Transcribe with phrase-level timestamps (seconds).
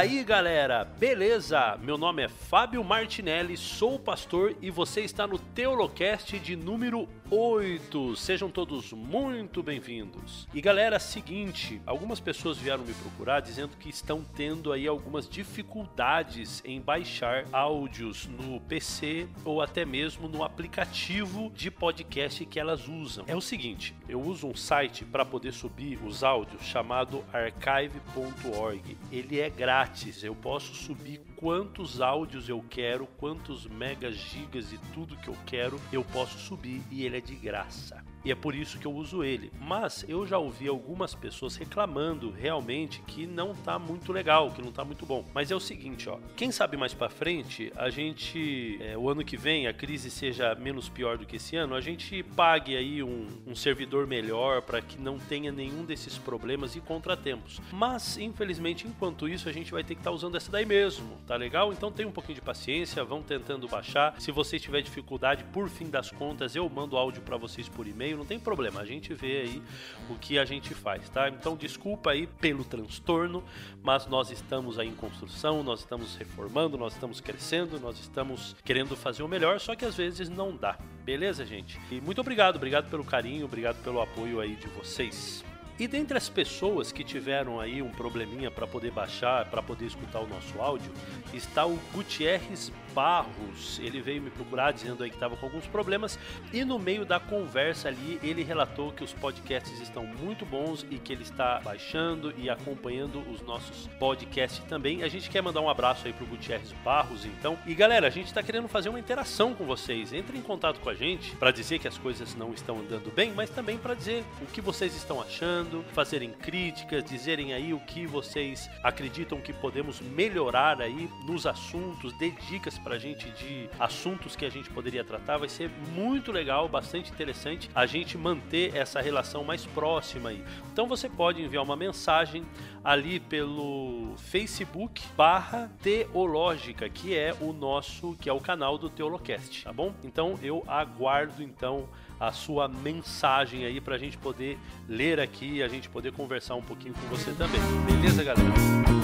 [0.00, 0.82] aí, galera?
[0.82, 1.78] Beleza?
[1.82, 8.16] Meu nome é Fábio Martinelli, sou pastor e você está no Teolocast de número 8.
[8.16, 10.48] Sejam todos muito bem-vindos.
[10.54, 16.62] E galera, seguinte, algumas pessoas vieram me procurar dizendo que estão tendo aí algumas dificuldades
[16.64, 23.26] em baixar áudios no PC ou até mesmo no aplicativo de podcast que elas usam.
[23.28, 28.98] É o seguinte, eu uso um site para poder subir os áudios chamado archive.org.
[29.12, 35.16] Ele é grátis, eu posso subir quantos áudios eu quero, quantos megas, gigas e tudo
[35.16, 38.78] que eu quero, eu posso subir e ele é de graça e é por isso
[38.78, 39.50] que eu uso ele.
[39.60, 44.72] Mas eu já ouvi algumas pessoas reclamando realmente que não tá muito legal, que não
[44.72, 45.24] tá muito bom.
[45.34, 49.24] Mas é o seguinte, ó, quem sabe mais para frente a gente, é, o ano
[49.24, 53.02] que vem a crise seja menos pior do que esse ano, a gente pague aí
[53.02, 57.60] um, um servidor melhor para que não tenha nenhum desses problemas e contratempos.
[57.72, 61.16] Mas infelizmente enquanto isso a gente vai ter que estar tá usando essa daí mesmo,
[61.26, 61.72] tá legal?
[61.72, 64.14] Então tenha um pouquinho de paciência, vão tentando baixar.
[64.20, 68.09] Se você tiver dificuldade, por fim das contas, eu mando áudio para vocês por e-mail
[68.10, 68.80] e-mail, não tem problema.
[68.80, 69.62] A gente vê aí
[70.08, 71.28] o que a gente faz, tá?
[71.28, 73.42] Então desculpa aí pelo transtorno,
[73.82, 78.96] mas nós estamos aí em construção, nós estamos reformando, nós estamos crescendo, nós estamos querendo
[78.96, 80.78] fazer o melhor, só que às vezes não dá.
[81.04, 81.80] Beleza, gente?
[81.90, 85.44] E muito obrigado, obrigado pelo carinho, obrigado pelo apoio aí de vocês.
[85.78, 90.20] E dentre as pessoas que tiveram aí um probleminha para poder baixar, para poder escutar
[90.20, 90.92] o nosso áudio,
[91.32, 93.78] está o Gutierrez Barros.
[93.82, 96.18] Ele veio me procurar dizendo aí que estava com alguns problemas
[96.52, 100.98] e no meio da conversa ali ele relatou que os podcasts estão muito bons e
[100.98, 105.02] que ele está baixando e acompanhando os nossos podcasts também.
[105.02, 107.58] A gente quer mandar um abraço aí pro Gutierrez Barros, então.
[107.66, 110.12] E galera, a gente está querendo fazer uma interação com vocês.
[110.12, 113.32] Entre em contato com a gente para dizer que as coisas não estão andando bem,
[113.32, 118.06] mas também para dizer o que vocês estão achando, fazerem críticas, dizerem aí o que
[118.06, 124.44] vocês acreditam que podemos melhorar aí nos assuntos, dê dicas pra gente de assuntos que
[124.44, 125.38] a gente poderia tratar.
[125.38, 130.42] Vai ser muito legal, bastante interessante a gente manter essa relação mais próxima aí.
[130.72, 132.44] Então você pode enviar uma mensagem
[132.82, 139.64] ali pelo Facebook barra Teológica, que é o nosso, que é o canal do Teolocast,
[139.64, 139.94] tá bom?
[140.02, 145.88] Então eu aguardo então a sua mensagem aí pra gente poder ler aqui a gente
[145.88, 147.60] poder conversar um pouquinho com você também.
[147.86, 148.99] Beleza, galera?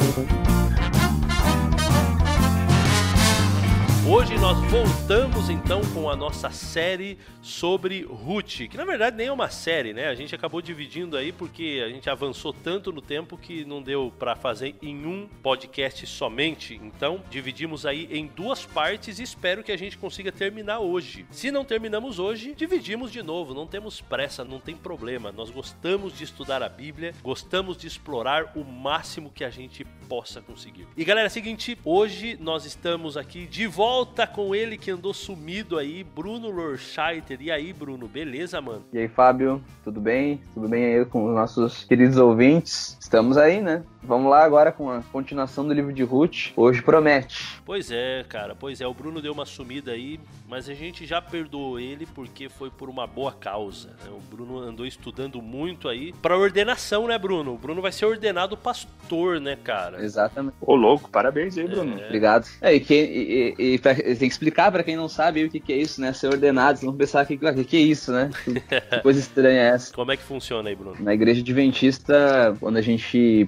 [4.09, 9.33] Hoje nós voltamos então com a nossa série sobre Ruth, que na verdade nem é
[9.33, 10.07] uma série, né?
[10.07, 14.13] A gente acabou dividindo aí porque a gente avançou tanto no tempo que não deu
[14.17, 16.81] para fazer em um podcast somente.
[16.81, 21.27] Então, dividimos aí em duas partes e espero que a gente consiga terminar hoje.
[21.33, 25.33] Se não terminamos hoje, dividimos de novo, não temos pressa, não tem problema.
[25.33, 30.41] Nós gostamos de estudar a Bíblia, gostamos de explorar o máximo que a gente possa
[30.41, 30.87] conseguir.
[30.97, 35.15] E galera, é seguinte, hoje nós estamos aqui de volta volta com ele que andou
[35.15, 37.41] sumido aí, Bruno Lorscheiter.
[37.41, 38.85] E aí, Bruno, beleza, mano?
[38.93, 40.39] E aí, Fábio, tudo bem?
[40.53, 42.96] Tudo bem aí com os nossos queridos ouvintes?
[43.07, 43.85] Estamos aí, né?
[44.07, 46.53] Vamos lá agora com a continuação do livro de Ruth.
[46.57, 47.61] Hoje promete.
[47.65, 48.55] Pois é, cara.
[48.55, 52.49] Pois é, o Bruno deu uma sumida aí, mas a gente já perdoou ele porque
[52.49, 53.89] foi por uma boa causa.
[54.05, 54.11] Né?
[54.11, 57.55] O Bruno andou estudando muito aí para ordenação, né, Bruno?
[57.55, 60.05] O Bruno vai ser ordenado pastor, né, cara?
[60.05, 60.55] Exatamente.
[60.61, 62.01] Ô, louco, parabéns aí, Bruno.
[62.01, 62.07] É...
[62.07, 62.47] Obrigado.
[62.61, 65.59] É, e, que, e, e, pra, tem que explicar para quem não sabe o que,
[65.59, 66.13] que é isso, né?
[66.13, 68.31] Ser ordenado, vocês vão pensar que, que, que é isso, né?
[68.47, 69.93] Que coisa estranha é essa.
[69.93, 70.97] Como é que funciona aí, Bruno?
[71.01, 72.96] Na igreja adventista, quando a gente,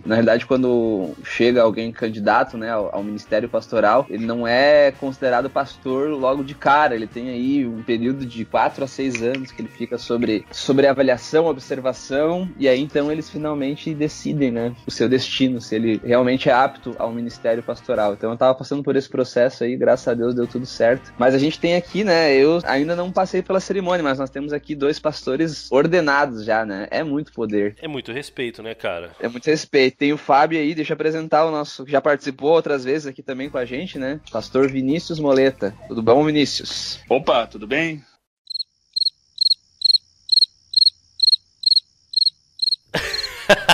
[0.04, 5.50] na realidade, quando chega alguém candidato né, ao, ao, ministério pastoral, ele não é considerado
[5.50, 6.94] pastor logo de cara.
[6.94, 10.87] Ele tem aí um período de 4 a 6 anos que ele fica sobre, sobre
[10.87, 16.48] avaliação, observação, e aí então eles finalmente decidem né, o seu destino, se ele realmente
[16.48, 18.14] é apto ao ministério pastoral.
[18.14, 21.12] Então eu tava passando por esse processo aí, graças a Deus deu tudo certo.
[21.19, 22.34] Mas a gente tem aqui, né?
[22.34, 26.87] Eu ainda não passei pela cerimônia, mas nós temos aqui dois pastores ordenados já, né?
[26.90, 27.76] É muito poder.
[27.81, 29.11] É muito respeito, né, cara?
[29.20, 29.99] É muito respeito.
[29.99, 33.23] Tem o Fábio aí, deixa eu apresentar o nosso, que já participou outras vezes aqui
[33.23, 34.20] também com a gente, né?
[34.31, 35.75] Pastor Vinícius Moleta.
[35.88, 37.00] Tudo bom, Vinícius?
[37.08, 38.02] Opa, tudo bem?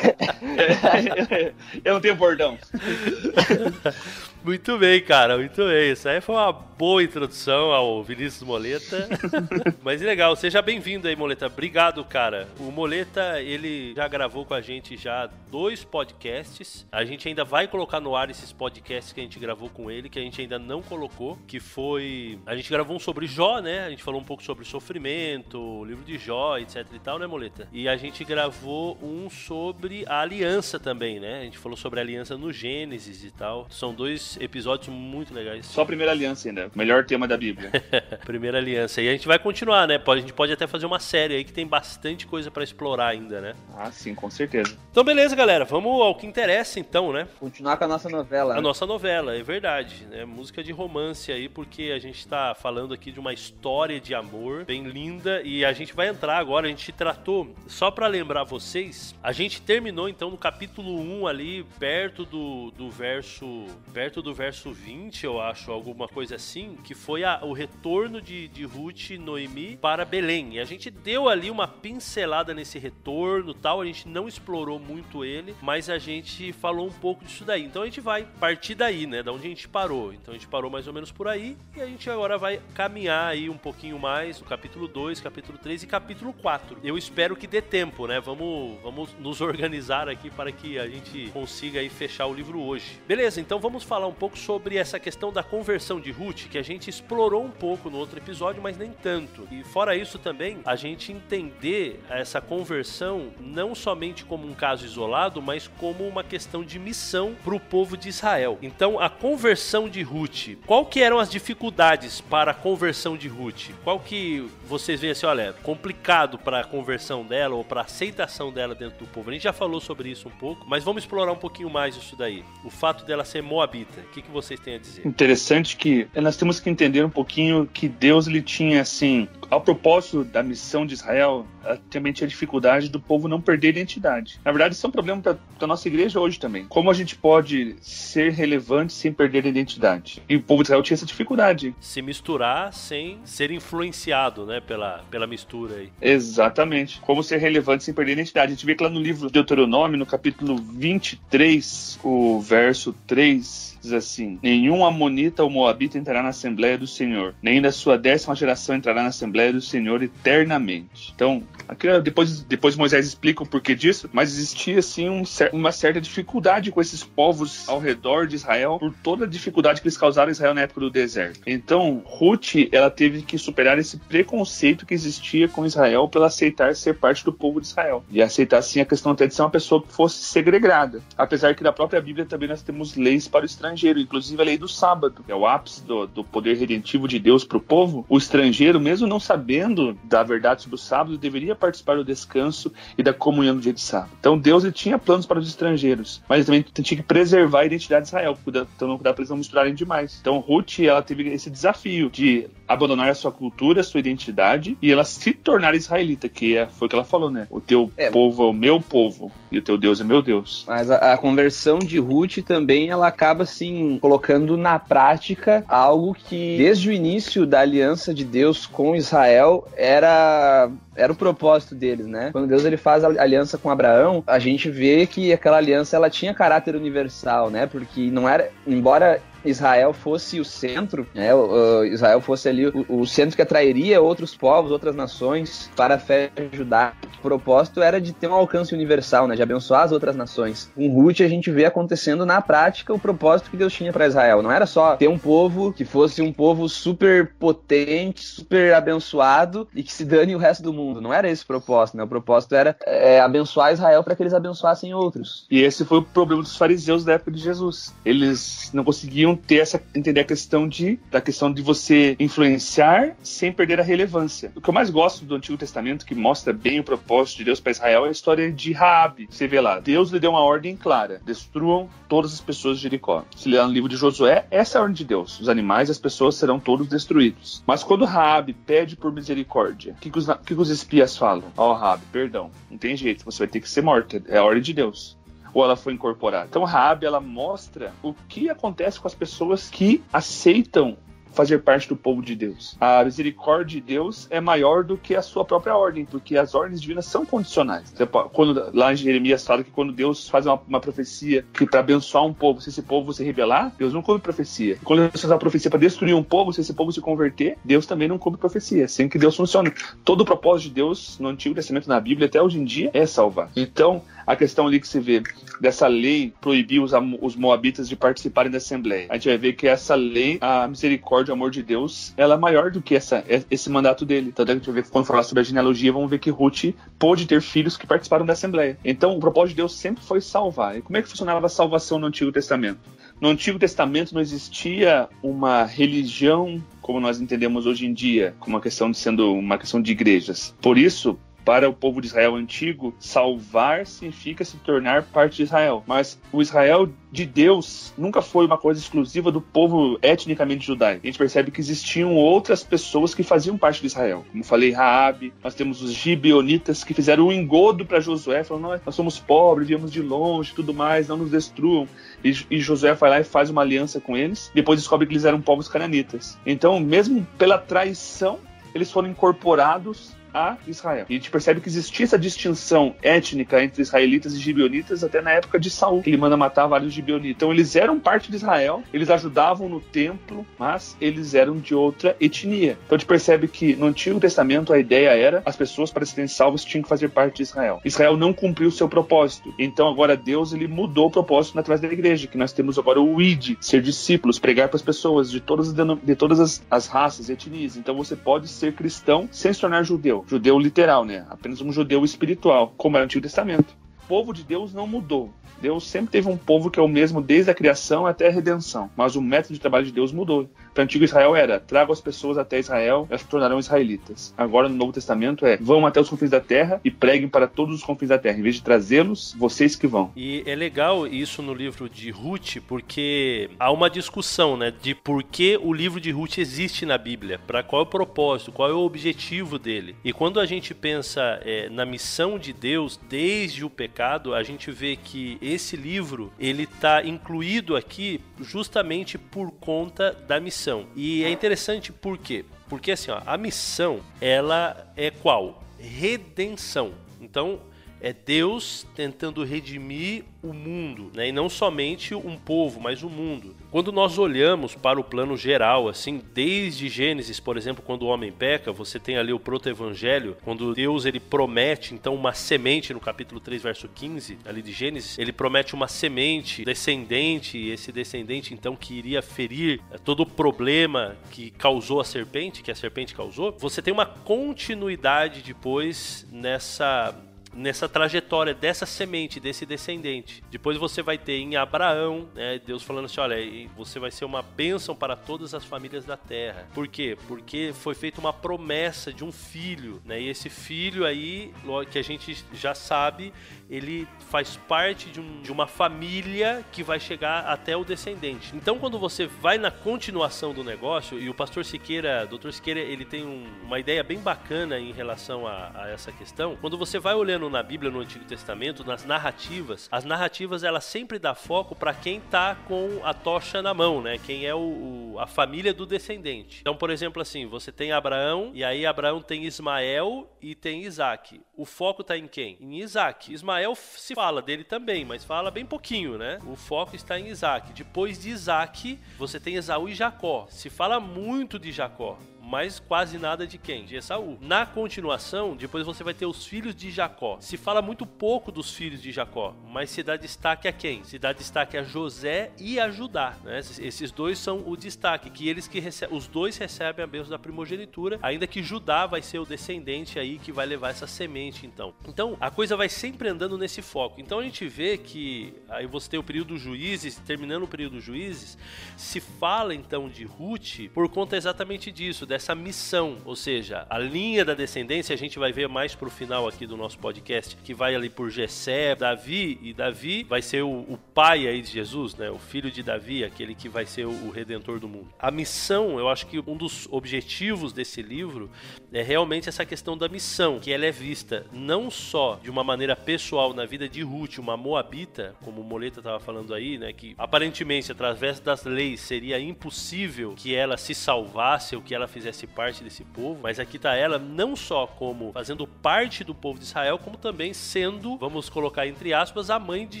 [1.84, 2.58] eu não tenho bordão.
[4.42, 5.92] Muito bem, cara, muito bem.
[5.92, 9.06] Isso aí foi uma boa introdução ao Vinícius Moleta.
[9.84, 11.46] Mas legal, seja bem-vindo aí, Moleta.
[11.46, 12.48] Obrigado, cara.
[12.58, 16.86] O Moleta, ele já gravou com a gente já dois podcasts.
[16.90, 20.08] A gente ainda vai colocar no ar esses podcasts que a gente gravou com ele,
[20.08, 22.38] que a gente ainda não colocou, que foi...
[22.46, 23.84] A gente gravou um sobre Jó, né?
[23.84, 27.26] A gente falou um pouco sobre sofrimento, o livro de Jó, etc e tal, né,
[27.26, 27.68] Moleta?
[27.74, 31.40] E a gente gravou um sobre a aliança também, né?
[31.40, 33.66] A gente falou sobre a aliança no Gênesis e tal.
[33.68, 35.66] São dois episódios muito legais.
[35.66, 36.70] Só a primeira aliança ainda.
[36.74, 37.70] Melhor tema da Bíblia.
[38.24, 39.00] primeira aliança.
[39.00, 40.00] E a gente vai continuar, né?
[40.04, 43.40] A gente pode até fazer uma série aí que tem bastante coisa para explorar ainda,
[43.40, 43.54] né?
[43.76, 44.76] Ah, sim, com certeza.
[44.90, 45.64] Então, beleza, galera.
[45.64, 47.28] Vamos ao que interessa, então, né?
[47.38, 48.54] Continuar com a nossa novela.
[48.54, 48.62] A né?
[48.62, 50.06] nossa novela, é verdade.
[50.10, 50.24] Né?
[50.24, 54.64] Música de romance aí, porque a gente tá falando aqui de uma história de amor
[54.64, 56.66] bem linda e a gente vai entrar agora.
[56.66, 61.64] A gente tratou, só para lembrar vocês, a gente terminou então no capítulo 1 ali,
[61.78, 63.66] perto do, do verso.
[63.92, 68.48] Perto do verso 20, eu acho, alguma coisa assim, que foi a, o retorno de,
[68.48, 70.54] de Ruth e Noemi para Belém.
[70.54, 75.24] E a gente deu ali uma pincelada nesse retorno tal, a gente não explorou muito
[75.24, 77.64] ele, mas a gente falou um pouco disso daí.
[77.64, 79.22] Então a gente vai partir daí, né?
[79.22, 80.12] Da onde a gente parou.
[80.12, 83.28] Então a gente parou mais ou menos por aí e a gente agora vai caminhar
[83.28, 86.78] aí um pouquinho mais, o capítulo 2, capítulo 3 e capítulo 4.
[86.82, 88.20] Eu espero que dê tempo, né?
[88.20, 93.00] Vamos, vamos nos organizar aqui para que a gente consiga aí fechar o livro hoje.
[93.06, 96.62] Beleza, então vamos falar um pouco sobre essa questão da conversão de Ruth, que a
[96.62, 99.48] gente explorou um pouco no outro episódio, mas nem tanto.
[99.50, 105.40] E fora isso também, a gente entender essa conversão não somente como um caso isolado,
[105.40, 108.58] mas como uma questão de missão para o povo de Israel.
[108.60, 113.70] Então, a conversão de Ruth, qual que eram as dificuldades para a conversão de Ruth?
[113.84, 118.52] Qual que vocês veem assim, olha, complicado para a conversão dela ou para a aceitação
[118.52, 119.30] dela dentro do povo?
[119.30, 122.16] A gente já falou sobre isso um pouco, mas vamos explorar um pouquinho mais isso
[122.16, 122.44] daí.
[122.64, 123.99] O fato dela ser moabita.
[124.00, 125.06] O que, que vocês têm a dizer?
[125.06, 130.24] Interessante que nós temos que entender um pouquinho que Deus ele tinha assim, ao propósito
[130.24, 131.46] da missão de Israel,
[131.90, 134.40] também tinha dificuldade do povo não perder a identidade.
[134.44, 136.64] Na verdade, isso é um problema para a nossa igreja hoje também.
[136.66, 140.22] Como a gente pode ser relevante sem perder a identidade?
[140.28, 141.74] E o povo de Israel tinha essa dificuldade.
[141.80, 145.92] Se misturar sem ser influenciado, né, pela, pela mistura aí.
[146.00, 147.00] Exatamente.
[147.00, 148.52] Como ser relevante sem perder a identidade.
[148.52, 153.78] A gente vê que lá no livro de Deuteronômio, no capítulo 23, o verso 3,
[153.90, 158.34] diz assim: Nenhum amonita ou moabita entrará na Assembleia do Senhor, nem da sua décima
[158.34, 161.12] geração entrará na Assembleia do Senhor eternamente.
[161.14, 165.22] Então, aqui depois, depois Moisés explica o porquê disso, mas existia assim um,
[165.52, 169.88] uma certa dificuldade com esses povos ao redor de Israel por toda a dificuldade que
[169.88, 171.40] eles causaram a Israel na época do deserto.
[171.46, 176.94] Então, Ruth, ela teve que superar esse preconceito que existia com Israel pela aceitar ser
[176.94, 179.82] parte do povo de Israel e aceitar assim a questão até de ser uma pessoa
[179.82, 181.02] que fosse segregada.
[181.16, 184.58] Apesar que na própria Bíblia também nós temos leis para o estrangeiro, inclusive a lei
[184.58, 188.04] do sábado, que é o ápice do, do poder redentivo de Deus para o povo.
[188.08, 193.02] O estrangeiro, mesmo não sabendo da verdade sobre o sábado, deveria participar do descanso e
[193.02, 194.10] da comunhão do dia de sábado.
[194.18, 198.02] Então Deus ele tinha planos para os estrangeiros, mas também tinha que preservar a identidade
[198.02, 200.18] de Israel, então não dá para eles não misturarem demais.
[200.20, 204.92] Então Ruth ela teve esse desafio de abandonar a sua cultura, a sua identidade e
[204.92, 207.46] ela se tornar israelita, que é, foi o que ela falou, né?
[207.50, 208.10] O teu é.
[208.10, 210.64] povo é o meu povo e o teu Deus é meu Deus.
[210.66, 213.69] Mas a, a conversão de Ruth também ela acaba assim
[214.00, 220.70] colocando na prática algo que desde o início da aliança de Deus com Israel era
[220.96, 222.30] era o propósito deles, né?
[222.30, 226.10] Quando Deus ele faz a aliança com Abraão, a gente vê que aquela aliança ela
[226.10, 227.66] tinha caráter universal, né?
[227.66, 233.06] Porque não era, embora Israel fosse o centro, né, uh, Israel fosse ali o, o,
[233.06, 236.96] centro que atrairia outros povos, outras nações para a fé judaica.
[237.18, 240.70] O propósito era de ter um alcance universal, né, de abençoar as outras nações.
[240.74, 244.42] Com Ruth a gente vê acontecendo na prática o propósito que Deus tinha para Israel.
[244.42, 249.82] Não era só ter um povo que fosse um povo super potente, super abençoado e
[249.82, 251.00] que se dane o resto do mundo.
[251.00, 252.04] Não era esse o propósito, né?
[252.04, 255.46] O propósito era é, abençoar Israel para que eles abençoassem outros.
[255.50, 257.94] E esse foi o problema dos fariseus da época de Jesus.
[258.04, 263.52] Eles não conseguiam ter essa entender a questão de da questão de você influenciar sem
[263.52, 264.52] perder a relevância.
[264.54, 267.60] O que eu mais gosto do Antigo Testamento que mostra bem o propósito de Deus
[267.60, 269.28] para Israel é a história de Raabe.
[269.30, 273.24] Você vê lá, Deus lhe deu uma ordem clara: destruam todas as pessoas de Jericó.
[273.36, 275.40] Se ler no livro de Josué, essa é a ordem de Deus.
[275.40, 277.62] Os animais e as pessoas serão todos destruídos.
[277.66, 281.44] Mas quando Raabe pede por misericórdia, o que, que, os, que os espias falam?
[281.56, 284.22] Ó, oh, Raabe, perdão, não tem jeito, você vai ter que ser morta.
[284.28, 285.19] É a ordem de Deus
[285.52, 286.46] ou ela foi incorporada.
[286.48, 290.96] Então, Raab ela mostra o que acontece com as pessoas que aceitam
[291.32, 292.76] fazer parte do povo de Deus.
[292.80, 296.80] A misericórdia de Deus é maior do que a sua própria ordem, porque as ordens
[296.80, 297.94] divinas são condicionais.
[298.32, 302.24] Quando, lá em Jeremias fala que quando Deus faz uma, uma profecia que para abençoar
[302.24, 304.78] um povo, se esse povo se rebelar, Deus não cumpre profecia.
[304.84, 307.86] Quando Deus faz uma profecia para destruir um povo, se esse povo se converter, Deus
[307.86, 308.84] também não cumpre profecia.
[308.84, 309.72] Assim que Deus funciona.
[310.04, 313.06] Todo o propósito de Deus no Antigo Testamento, na Bíblia, até hoje em dia, é
[313.06, 313.50] salvar.
[313.54, 315.22] Então, a questão ali que se vê
[315.60, 319.06] dessa lei proibir os, os moabitas de participarem da Assembleia.
[319.08, 322.38] A gente vai ver que essa lei, a misericórdia, o amor de Deus, ela é
[322.38, 324.28] maior do que essa, esse mandato dele.
[324.28, 327.26] Então a gente vai ver quando falar sobre a genealogia, vamos ver que Ruth pôde
[327.26, 328.78] ter filhos que participaram da Assembleia.
[328.84, 330.78] Então o propósito de Deus sempre foi salvar.
[330.78, 332.80] E como é que funcionava a salvação no Antigo Testamento?
[333.20, 338.62] No Antigo Testamento não existia uma religião como nós entendemos hoje em dia, como uma
[338.62, 340.54] questão de sendo uma questão de igrejas.
[340.60, 345.82] Por isso, para o povo de Israel antigo, salvar significa se tornar parte de Israel.
[345.86, 351.00] Mas o Israel de Deus nunca foi uma coisa exclusiva do povo etnicamente judaico.
[351.02, 354.24] A gente percebe que existiam outras pessoas que faziam parte de Israel.
[354.30, 358.80] Como falei, Raabe, nós temos os gibeonitas que fizeram um engodo para Josué, falando: nós,
[358.84, 361.88] nós somos pobres, viemos de longe, tudo mais, não nos destruam.
[362.24, 364.50] E, e Josué vai lá e faz uma aliança com eles.
[364.54, 366.38] Depois descobre que eles eram povos cananitas.
[366.46, 368.38] Então, mesmo pela traição,
[368.74, 371.06] eles foram incorporados a Israel.
[371.08, 375.32] E a gente percebe que existia essa distinção étnica entre israelitas e gibeonitas até na
[375.32, 377.36] época de Saul, que ele manda matar vários gibeonitas.
[377.36, 382.16] Então eles eram parte de Israel, eles ajudavam no templo, mas eles eram de outra
[382.20, 382.78] etnia.
[382.86, 386.28] Então a gente percebe que no Antigo Testamento a ideia era as pessoas para serem
[386.28, 387.80] salvas tinham que fazer parte de Israel.
[387.84, 389.52] Israel não cumpriu seu propósito.
[389.58, 393.20] Então agora Deus ele mudou o propósito através da igreja, que nós temos agora o
[393.20, 397.32] ID, ser discípulos, pregar para as pessoas de todas, de todas as, as raças e
[397.32, 397.76] etnias.
[397.76, 400.58] Então você pode ser cristão sem se tornar judeu judeu.
[400.58, 401.26] literal, né?
[401.28, 403.76] Apenas um judeu espiritual, como era o Antigo Testamento.
[404.04, 405.30] O povo de Deus não mudou.
[405.60, 408.90] Deus sempre teve um povo que é o mesmo desde a criação até a redenção,
[408.96, 410.48] mas o método de trabalho de Deus mudou.
[410.72, 414.32] Para o antigo Israel era: traga as pessoas até Israel, elas se tornarão israelitas.
[414.36, 417.74] Agora no Novo Testamento é: vão até os confins da terra e preguem para todos
[417.74, 418.38] os confins da terra.
[418.38, 420.12] Em vez de trazê-los, vocês que vão.
[420.14, 425.22] E é legal isso no livro de Ruth, porque há uma discussão, né, de por
[425.22, 428.72] que o livro de Ruth existe na Bíblia, para qual é o propósito, qual é
[428.72, 429.96] o objetivo dele.
[430.04, 434.70] E quando a gente pensa é, na missão de Deus desde o pecado, a gente
[434.70, 440.86] vê que esse livro ele está incluído aqui justamente por conta da missão missão.
[440.94, 442.44] E é interessante por quê?
[442.68, 445.62] Porque assim, ó, a missão, ela é qual?
[445.78, 446.92] Redenção.
[447.20, 447.60] Então,
[448.00, 451.28] é Deus tentando redimir o mundo, né?
[451.28, 453.54] e não somente um povo, mas o mundo.
[453.70, 458.32] Quando nós olhamos para o plano geral, assim, desde Gênesis, por exemplo, quando o homem
[458.32, 463.38] peca, você tem ali o proto-evangelho, quando Deus ele promete então uma semente no capítulo
[463.38, 468.74] 3, verso 15, ali de Gênesis, ele promete uma semente descendente, e esse descendente então
[468.74, 473.54] que iria ferir é, todo o problema que causou a serpente, que a serpente causou.
[473.58, 477.14] Você tem uma continuidade depois nessa
[477.52, 480.42] nessa trajetória dessa semente, desse descendente.
[480.50, 483.36] Depois você vai ter em Abraão, né, Deus falando assim: olha,
[483.76, 486.68] você vai ser uma bênção para todas as famílias da terra.
[486.74, 487.16] Por quê?
[487.26, 490.20] Porque foi feita uma promessa de um filho, né?
[490.20, 491.52] E esse filho aí,
[491.90, 493.32] que a gente já sabe,
[493.68, 498.54] ele faz parte de, um, de uma família que vai chegar até o descendente.
[498.54, 503.04] Então, quando você vai na continuação do negócio, e o pastor Siqueira, doutor Siqueira, ele
[503.04, 506.56] tem um, uma ideia bem bacana em relação a, a essa questão.
[506.60, 511.18] Quando você vai olhando na Bíblia, no Antigo Testamento, nas narrativas, as narrativas elas sempre
[511.18, 514.18] dá foco para quem tá com a tocha na mão, né?
[514.18, 516.58] Quem é o, o, a família do descendente.
[516.60, 521.40] Então, por exemplo, assim, você tem Abraão, e aí Abraão tem Ismael e tem Isaac.
[521.56, 522.56] O foco tá em quem?
[522.60, 523.32] Em Isaac.
[523.32, 526.38] Ismael se fala dele também, mas fala bem pouquinho, né?
[526.46, 527.72] O foco está em Isaac.
[527.72, 530.46] Depois de Isaac, você tem Esaú e Jacó.
[530.50, 532.18] Se fala muito de Jacó
[532.50, 533.84] mas quase nada de quem?
[533.84, 534.36] De Esaú.
[534.40, 537.38] Na continuação, depois você vai ter os filhos de Jacó.
[537.40, 541.04] Se fala muito pouco dos filhos de Jacó, mas se dá destaque a quem?
[541.04, 543.36] Se dá destaque a José e a Judá.
[543.44, 543.60] Né?
[543.60, 547.38] Esses dois são o destaque, que eles que recebem, os dois recebem a bênção da
[547.38, 551.94] primogenitura, ainda que Judá vai ser o descendente aí que vai levar essa semente, então.
[552.08, 554.20] Então, a coisa vai sempre andando nesse foco.
[554.20, 557.92] Então a gente vê que aí você tem o período dos juízes, terminando o período
[557.92, 558.58] dos juízes,
[558.96, 563.98] se fala então de Ruth por conta exatamente disso, dessa essa missão, ou seja, a
[563.98, 567.74] linha da descendência a gente vai ver mais pro final aqui do nosso podcast, que
[567.74, 572.14] vai ali por Jessé, Davi, e Davi vai ser o, o pai aí de Jesus,
[572.14, 572.30] né?
[572.30, 575.08] O filho de Davi, aquele que vai ser o, o redentor do mundo.
[575.18, 578.50] A missão, eu acho que um dos objetivos desse livro
[578.90, 582.96] é realmente essa questão da missão, que ela é vista não só de uma maneira
[582.96, 587.14] pessoal na vida de Ruth, uma moabita, como o Moleta estava falando aí, né, que
[587.18, 592.19] aparentemente através das leis seria impossível que ela se salvasse ou que ela fizesse
[592.54, 596.64] parte desse povo, mas aqui está ela não só como fazendo parte do povo de
[596.64, 600.00] Israel, como também sendo, vamos colocar entre aspas, a mãe de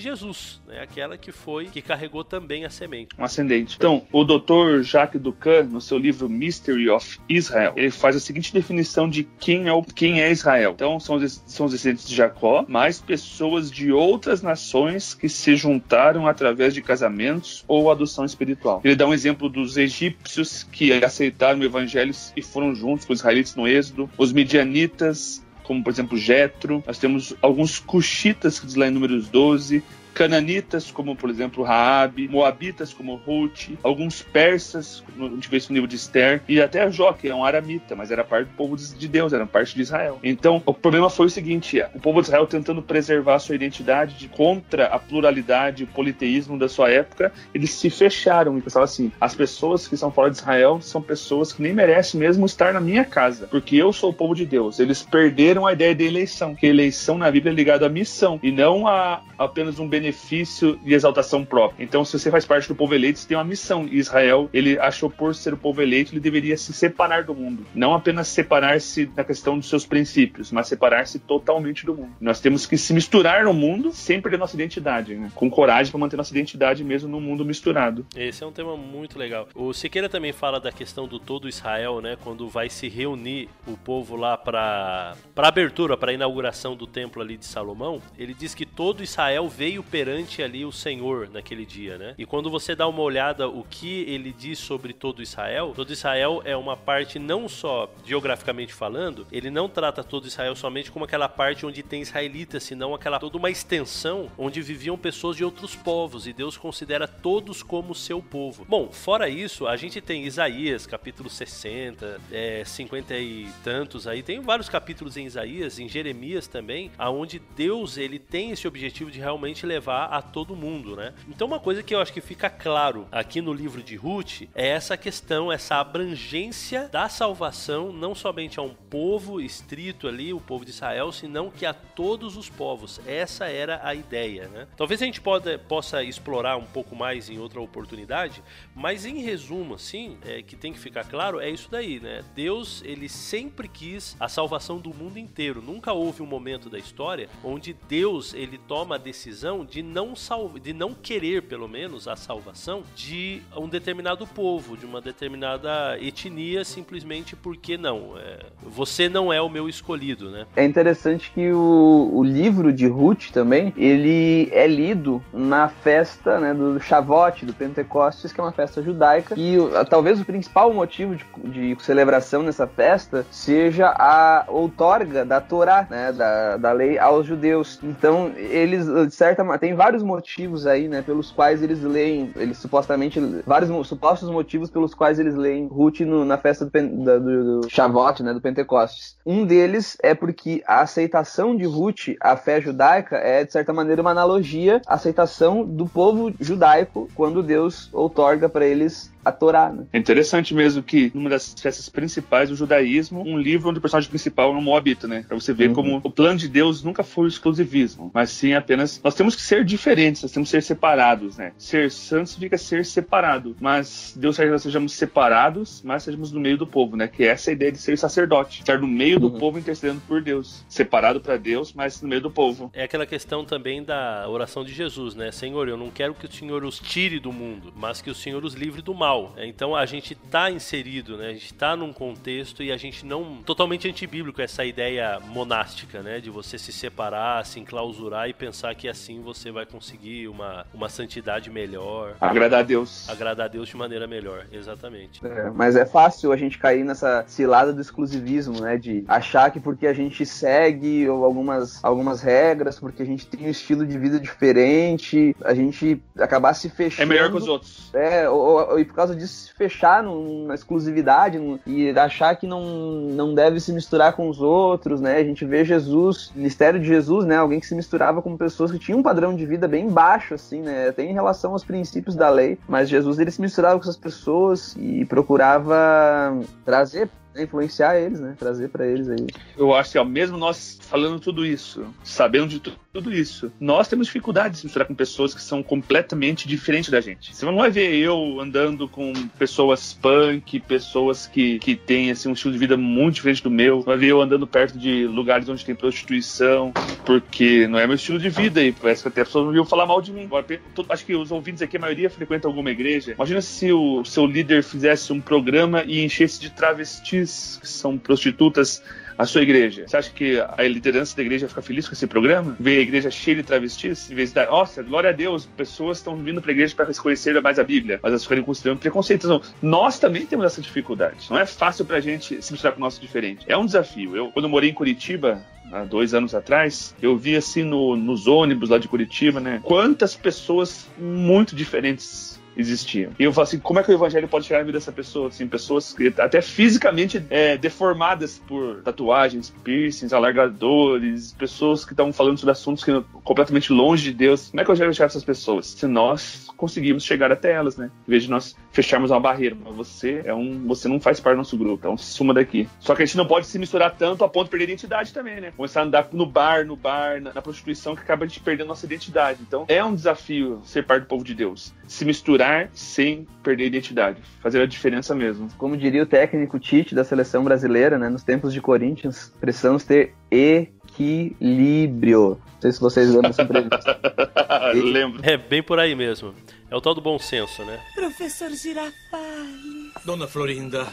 [0.00, 3.14] Jesus, né, aquela que foi que carregou também a semente.
[3.18, 3.76] Um ascendente.
[3.76, 4.82] Então, o Dr.
[4.82, 9.68] Jacques Ducan, no seu livro Mystery of Israel, ele faz a seguinte definição de quem
[9.68, 10.72] é o quem é Israel.
[10.74, 15.56] Então, são os, são os descendentes de Jacó, mais pessoas de outras nações que se
[15.56, 18.80] juntaram através de casamentos ou adoção espiritual.
[18.84, 23.20] Ele dá um exemplo dos egípcios que aceitaram o evangelho e foram juntos com os
[23.20, 26.82] israelitas no Êxodo, os midianitas, como por exemplo Jetro.
[26.86, 29.82] Nós temos alguns cuxitas que diz lá em Números 12,
[30.14, 35.74] cananitas, como por exemplo Raabe, moabitas como Ruth, alguns persas, a gente vê isso no
[35.74, 38.76] livro de Esther, e até Jó, que é um aramita, mas era parte do povo
[38.76, 40.18] de Deus, era parte de Israel.
[40.22, 44.28] Então, o problema foi o seguinte, o povo de Israel tentando preservar sua identidade de,
[44.28, 49.34] contra a pluralidade, o politeísmo da sua época, eles se fecharam e pensavam assim, as
[49.34, 53.04] pessoas que são fora de Israel são pessoas que nem merecem mesmo estar na minha
[53.04, 54.78] casa, porque eu sou o povo de Deus.
[54.78, 58.50] Eles perderam a ideia de eleição, que eleição na Bíblia é ligada à missão, e
[58.50, 61.82] não a apenas um benefício benefício e exaltação própria.
[61.82, 63.86] Então, se você faz parte do povo eleito, você tem uma missão.
[63.90, 67.64] E Israel, ele achou por ser o povo eleito, ele deveria se separar do mundo.
[67.74, 72.12] Não apenas separar-se na questão dos seus princípios, mas separar-se totalmente do mundo.
[72.20, 75.30] Nós temos que se misturar no mundo sem perder nossa identidade, né?
[75.34, 78.04] com coragem para manter nossa identidade mesmo no mundo misturado.
[78.16, 79.48] Esse é um tema muito legal.
[79.54, 82.16] O Siqueira também fala da questão do todo Israel, né?
[82.22, 87.36] Quando vai se reunir o povo lá para para abertura, para inauguração do templo ali
[87.36, 92.14] de Salomão, ele diz que todo Israel veio perante ali o Senhor naquele dia, né?
[92.16, 96.40] E quando você dá uma olhada o que ele diz sobre todo Israel, todo Israel
[96.44, 101.28] é uma parte não só geograficamente falando, ele não trata todo Israel somente como aquela
[101.28, 106.26] parte onde tem israelitas, senão aquela toda uma extensão onde viviam pessoas de outros povos
[106.26, 108.64] e Deus considera todos como seu povo.
[108.68, 114.40] Bom, fora isso, a gente tem Isaías, capítulo 60, é, 50 e tantos aí, tem
[114.40, 119.66] vários capítulos em Isaías, em Jeremias também, aonde Deus ele tem esse objetivo de realmente
[119.66, 121.14] levar levar a todo mundo, né?
[121.26, 124.68] Então uma coisa que eu acho que fica claro aqui no livro de Ruth é
[124.68, 130.66] essa questão, essa abrangência da salvação não somente a um povo estrito ali, o povo
[130.66, 133.00] de Israel, senão que a todos os povos.
[133.06, 134.68] Essa era a ideia, né?
[134.76, 138.42] Talvez a gente pode, possa explorar um pouco mais em outra oportunidade,
[138.74, 142.22] mas em resumo, assim, é, que tem que ficar claro, é isso daí, né?
[142.34, 145.62] Deus, ele sempre quis a salvação do mundo inteiro.
[145.62, 150.60] Nunca houve um momento da história onde Deus, ele toma a decisão de não salvar,
[150.60, 156.64] de não querer, pelo menos, a salvação de um determinado povo, de uma determinada etnia,
[156.64, 158.18] simplesmente porque não.
[158.18, 160.46] É, você não é o meu escolhido, né?
[160.56, 166.52] É interessante que o, o livro de Ruth também, ele é lido na festa né,
[166.52, 169.56] do Shavuot, do Pentecostes, que é uma festa judaica, e
[169.88, 176.12] talvez o principal motivo de, de celebração nessa festa seja a outorga da Torá, né,
[176.12, 177.78] da, da lei aos judeus.
[177.82, 183.20] Então, eles, de certa tem vários motivos aí, né, pelos quais eles leem, eles supostamente,
[183.46, 188.22] vários supostos motivos pelos quais eles leem Ruth no, na festa do, do, do Shavuot,
[188.22, 189.16] né, do Pentecostes.
[189.24, 194.00] Um deles é porque a aceitação de Ruth à fé judaica é, de certa maneira,
[194.00, 199.70] uma analogia à aceitação do povo judaico quando Deus outorga para eles a Torá.
[199.70, 199.84] Né?
[199.92, 204.08] É interessante mesmo que numa das festas principais do judaísmo, um livro onde o personagem
[204.08, 205.24] principal é um moabita, né?
[205.26, 205.74] Pra você ver uhum.
[205.74, 209.42] como o plano de Deus nunca foi o exclusivismo, mas sim apenas nós temos que
[209.42, 211.52] ser diferentes, nós temos que ser separados, né?
[211.56, 216.40] Ser santo significa ser separado, mas Deus quer que nós sejamos separados, mas sejamos no
[216.40, 217.08] meio do povo, né?
[217.08, 219.30] Que é essa ideia de ser sacerdote, estar no meio uhum.
[219.30, 222.70] do povo intercedendo por Deus, separado para Deus, mas no meio do povo.
[222.72, 225.30] É aquela questão também da oração de Jesus, né?
[225.30, 228.44] Senhor, eu não quero que o Senhor os tire do mundo, mas que o Senhor
[228.44, 231.28] os livre do mal Então a gente está inserido, né?
[231.28, 236.20] A gente está num contexto e a gente não totalmente antibíblico essa ideia monástica, né?
[236.20, 240.88] De você se separar, se enclausurar e pensar que assim você vai conseguir uma, uma
[240.88, 242.14] santidade melhor.
[242.20, 243.08] Agradar a Deus.
[243.08, 245.24] Agradar a Deus de maneira melhor, exatamente.
[245.24, 248.76] É, mas é fácil a gente cair nessa cilada do exclusivismo, né?
[248.76, 253.50] De achar que porque a gente segue algumas, algumas regras, porque a gente tem um
[253.50, 257.10] estilo de vida diferente, a gente acabar se fechando.
[257.10, 257.90] É melhor que os outros.
[257.94, 262.62] É, ou, ou, ou causa disso, se fechar numa exclusividade num, e achar que não,
[262.62, 265.16] não deve se misturar com os outros, né?
[265.16, 267.36] A gente vê Jesus, ministério de Jesus, né?
[267.36, 270.60] Alguém que se misturava com pessoas que tinham um padrão de vida bem baixo, assim,
[270.60, 270.88] né?
[270.88, 272.58] Até em relação aos princípios da lei.
[272.68, 278.34] Mas Jesus, ele se misturava com essas pessoas e procurava trazer influenciar eles, né?
[278.38, 279.26] Trazer para eles aí.
[279.56, 282.60] Eu acho que, ó, mesmo nós falando tudo isso, sabendo de
[282.92, 287.00] tudo isso, nós temos dificuldade de se misturar com pessoas que são completamente diferentes da
[287.00, 287.34] gente.
[287.34, 292.32] Você não vai ver eu andando com pessoas punk, pessoas que, que têm assim, um
[292.32, 293.82] estilo de vida muito diferente do meu.
[293.82, 296.72] Vai ver eu andando perto de lugares onde tem prostituição,
[297.06, 299.86] porque não é meu estilo de vida e parece que até as pessoas iam falar
[299.86, 300.24] mal de mim.
[300.24, 300.44] Agora,
[300.88, 303.12] acho que os ouvintes aqui, a maioria frequenta alguma igreja.
[303.12, 307.29] Imagina se o seu líder fizesse um programa e enchesse de travestis
[307.60, 308.82] que são prostitutas
[309.20, 309.84] a sua igreja.
[309.86, 312.56] Você acha que a liderança da igreja fica feliz com esse programa?
[312.58, 314.10] Ver a igreja cheia de travestis?
[314.10, 316.86] Em vez de dar, nossa, glória a Deus, pessoas estão vindo para a igreja para
[316.94, 319.26] conhecer mais a Bíblia, mas elas ficarem considerando preconceito.
[319.26, 321.26] Então, nós também temos essa dificuldade.
[321.28, 323.44] Não é fácil para a gente se misturar com o nosso diferente.
[323.46, 324.16] É um desafio.
[324.16, 328.26] Eu, quando eu morei em Curitiba, há dois anos atrás, eu vi assim no, nos
[328.26, 329.60] ônibus lá de Curitiba, né?
[329.62, 333.12] Quantas pessoas muito diferentes existiam.
[333.18, 335.28] E eu falo assim, como é que o evangelho pode chegar na vida dessa pessoa?
[335.28, 342.38] Assim, pessoas que, até fisicamente é, deformadas por tatuagens, piercings, alargadores, pessoas que estavam falando
[342.38, 344.50] sobre assuntos que completamente longe de Deus.
[344.50, 345.66] Como é que o evangelho vai chegar essas pessoas?
[345.66, 347.90] Se nós conseguimos chegar até elas, né?
[348.06, 349.56] Em vez de nós fecharmos uma barreira.
[349.76, 350.66] Você é um.
[350.66, 352.68] Você não faz parte do nosso grupo, então suma daqui.
[352.78, 355.12] Só que a gente não pode se misturar tanto a ponto de perder a identidade
[355.12, 355.52] também, né?
[355.56, 358.68] Começar a andar no bar, no bar, na, na prostituição, que acaba a gente perdendo
[358.68, 359.40] nossa identidade.
[359.40, 361.72] Então é um desafio ser parte do povo de Deus.
[361.86, 364.22] Se misturar sem perder a identidade.
[364.42, 365.48] Fazer a diferença mesmo.
[365.56, 368.08] Como diria o técnico Tite da seleção brasileira, né?
[368.08, 372.40] Nos tempos de Corinthians, precisamos ter equilíbrio.
[372.54, 374.00] Não sei se vocês lembram dessa entrevista.
[374.74, 375.20] Lembro.
[375.24, 376.34] É bem por aí mesmo.
[376.70, 377.80] É o tal do bom senso, né?
[377.94, 379.94] Professor Girafales.
[380.04, 380.86] Dona Florinda.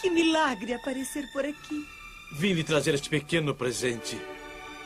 [0.00, 1.86] Que milagre aparecer por aqui.
[2.32, 4.18] Vim lhe trazer este pequeno presente.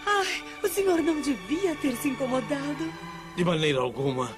[0.05, 2.93] Ai, o senhor não devia ter se incomodado.
[3.37, 4.31] De maneira alguma.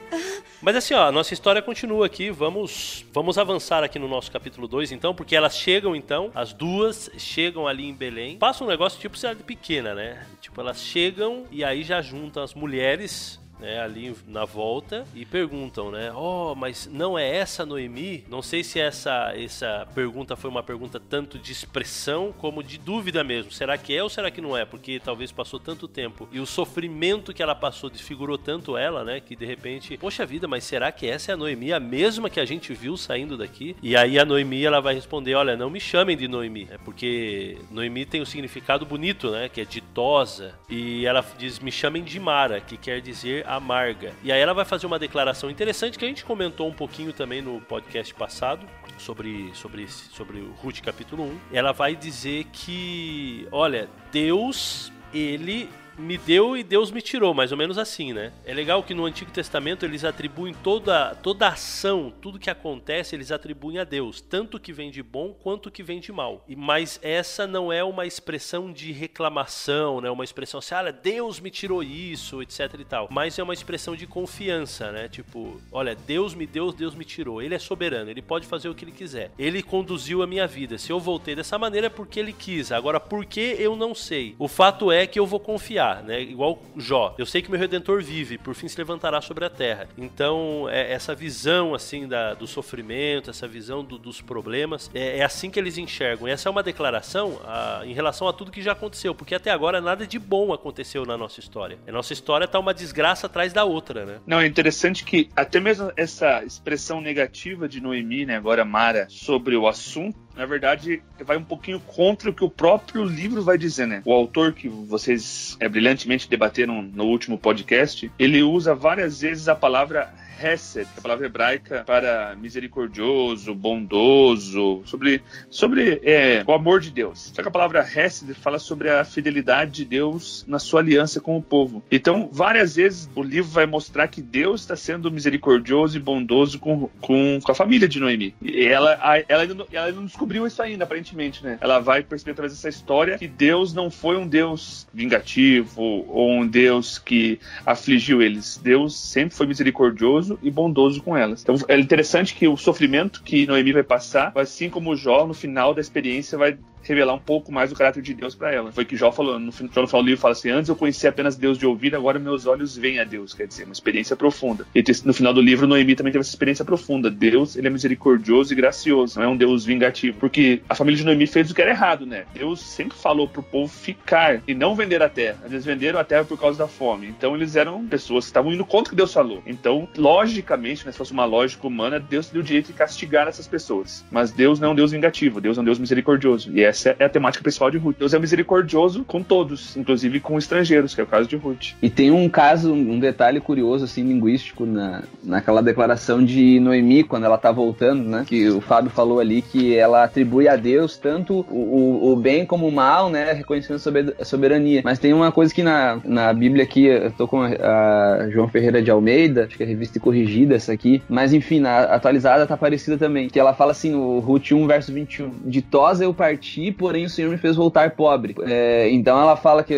[0.63, 2.31] Mas assim, ó, a nossa história continua aqui.
[2.31, 7.11] Vamos, vamos avançar aqui no nosso capítulo 2, então, porque elas chegam, então, as duas
[7.19, 8.39] chegam ali em Belém.
[8.39, 10.25] Passa um negócio tipo cidade pequena, né?
[10.41, 15.91] Tipo, elas chegam e aí já juntam as mulheres né, ali na volta e perguntam,
[15.91, 16.13] né?
[16.13, 18.25] Oh, mas não é essa Noemi?
[18.29, 23.23] Não sei se essa essa pergunta foi uma pergunta tanto de expressão como de dúvida
[23.23, 23.53] mesmo.
[23.53, 24.65] Será que é ou será que não é?
[24.65, 29.21] Porque talvez passou tanto tempo e o sofrimento que ela passou desfigurou tanto ela, né?
[29.21, 32.41] Que de repente, poxa vida, mas será que essa é a Noemi, a mesma que
[32.41, 33.77] a gente viu saindo daqui?
[33.81, 37.59] E aí a Noemi ela vai responder: Olha, não me chamem de Noemi, é porque
[37.71, 39.49] Noemi tem um significado bonito, né?
[39.49, 40.55] Que é ditosa.
[40.69, 44.13] E ela diz: Me chamem de Mara, que quer dizer amarga.
[44.23, 47.43] E aí ela vai fazer uma declaração interessante que a gente comentou um pouquinho também
[47.43, 48.67] no podcast passado
[48.99, 51.39] sobre sobre sobre o Ruth capítulo 1.
[51.53, 57.59] Ela vai dizer que, olha, Deus ele me deu e Deus me tirou, mais ou
[57.59, 58.33] menos assim, né?
[58.45, 63.31] É legal que no Antigo Testamento eles atribuem toda, toda ação, tudo que acontece, eles
[63.31, 66.45] atribuem a Deus, tanto que vem de bom quanto que vem de mal.
[66.49, 70.11] E mas essa não é uma expressão de reclamação, né?
[70.11, 73.09] Uma expressão assim, olha, Deus me tirou isso, etc e tal.
[73.11, 75.09] Mas é uma expressão de confiança, né?
[75.09, 77.43] Tipo, olha, Deus me deu, Deus me tirou.
[77.43, 79.31] Ele é soberano, ele pode fazer o que ele quiser.
[79.39, 80.79] Ele conduziu a minha vida.
[80.79, 82.73] Se eu voltei dessa maneira é porque ele quis.
[82.73, 84.35] Agora, por que eu não sei?
[84.39, 86.21] O fato é que eu vou confiar, né?
[86.21, 87.15] Igual Jó.
[87.19, 89.89] Eu sei que meu redentor vive, por fim se levantará sobre a terra.
[89.97, 95.25] Então, é, essa visão assim da, do sofrimento, essa visão do, dos problemas, é, é,
[95.25, 96.29] assim que eles enxergam.
[96.29, 99.51] E essa é uma declaração a, em relação a tudo que já aconteceu, porque até
[99.51, 101.79] agora nada de bom aconteceu na nossa história.
[101.87, 104.21] A nossa história tá uma desgraça atrás da outra, né?
[104.27, 109.57] Não, é interessante que até mesmo essa expressão negativa de Noemi, né, agora Mara, sobre
[109.57, 113.87] o assunto, na verdade, vai um pouquinho contra o que o próprio livro vai dizer,
[113.87, 114.03] né?
[114.05, 119.55] O autor que vocês é, brilhantemente debateram no último podcast, ele usa várias vezes a
[119.55, 127.33] palavra Hesed, a palavra hebraica para misericordioso, bondoso, sobre, sobre é, o amor de Deus.
[127.35, 131.37] Só que a palavra Hesed fala sobre a fidelidade de Deus na sua aliança com
[131.37, 131.83] o povo.
[131.91, 136.89] Então, várias vezes o livro vai mostrar que Deus está sendo misericordioso e bondoso com,
[137.01, 138.35] com, com a família de Noemi.
[138.43, 141.59] E ela, ela, ainda não, ela não descobriu isso ainda, aparentemente, né?
[141.61, 146.47] Ela vai perceber através dessa história que Deus não foi um Deus vingativo ou um
[146.47, 148.61] Deus que afligiu eles.
[148.63, 151.43] Deus sempre foi misericordioso e bondoso com elas.
[151.43, 155.75] Então é interessante que o sofrimento que Noemi vai passar, assim como Jó, no final
[155.75, 158.73] da experiência, vai revelar um pouco mais o caráter de Deus para ela.
[158.73, 161.59] Foi que Jó falou, no, final do livro fala assim: Antes eu conhecia apenas Deus
[161.59, 163.35] de ouvir, agora meus olhos veem a Deus.
[163.35, 164.67] Quer dizer, uma experiência profunda.
[164.75, 167.11] E no final do livro, Noemi também teve essa experiência profunda.
[167.11, 170.19] Deus, ele é misericordioso e gracioso, não é um Deus vingativo.
[170.19, 172.25] Porque a família de Noemi fez o que era errado, né?
[172.35, 175.39] Deus sempre falou pro povo ficar e não vender a terra.
[175.45, 177.07] Eles venderam a terra por causa da fome.
[177.07, 179.43] Então eles eram pessoas que estavam indo contra o que Deus falou.
[179.47, 183.47] Então, logicamente, né, se fosse uma lógica humana, Deus deu o direito de castigar essas
[183.47, 184.05] pessoas.
[184.11, 186.51] Mas Deus não é um Deus vingativo, Deus é um Deus misericordioso.
[186.57, 187.97] E essa é a temática principal de Ruth.
[187.99, 191.73] Deus é misericordioso com todos, inclusive com estrangeiros, que é o caso de Ruth.
[191.81, 197.25] E tem um caso, um detalhe curioso, assim, linguístico, na, naquela declaração de Noemi, quando
[197.25, 198.25] ela tá voltando, né?
[198.27, 202.47] Que o Fábio falou ali que ela atribui a Deus tanto o, o, o bem
[202.47, 203.33] como o mal, né?
[203.33, 203.81] Reconhecendo
[204.19, 204.81] a soberania.
[204.85, 208.49] Mas tem uma coisa que na, na Bíblia aqui, eu tô com a, a João
[208.49, 212.57] Ferreira de Almeida, acho que é revista corrigida essa aqui, mas enfim, na atualizada tá
[212.57, 216.62] parecida também, que ela fala assim, o Ruth 1, verso 21, de tosa eu parti,
[216.71, 218.37] porém o Senhor me fez voltar pobre.
[218.43, 219.75] É, então ela fala que,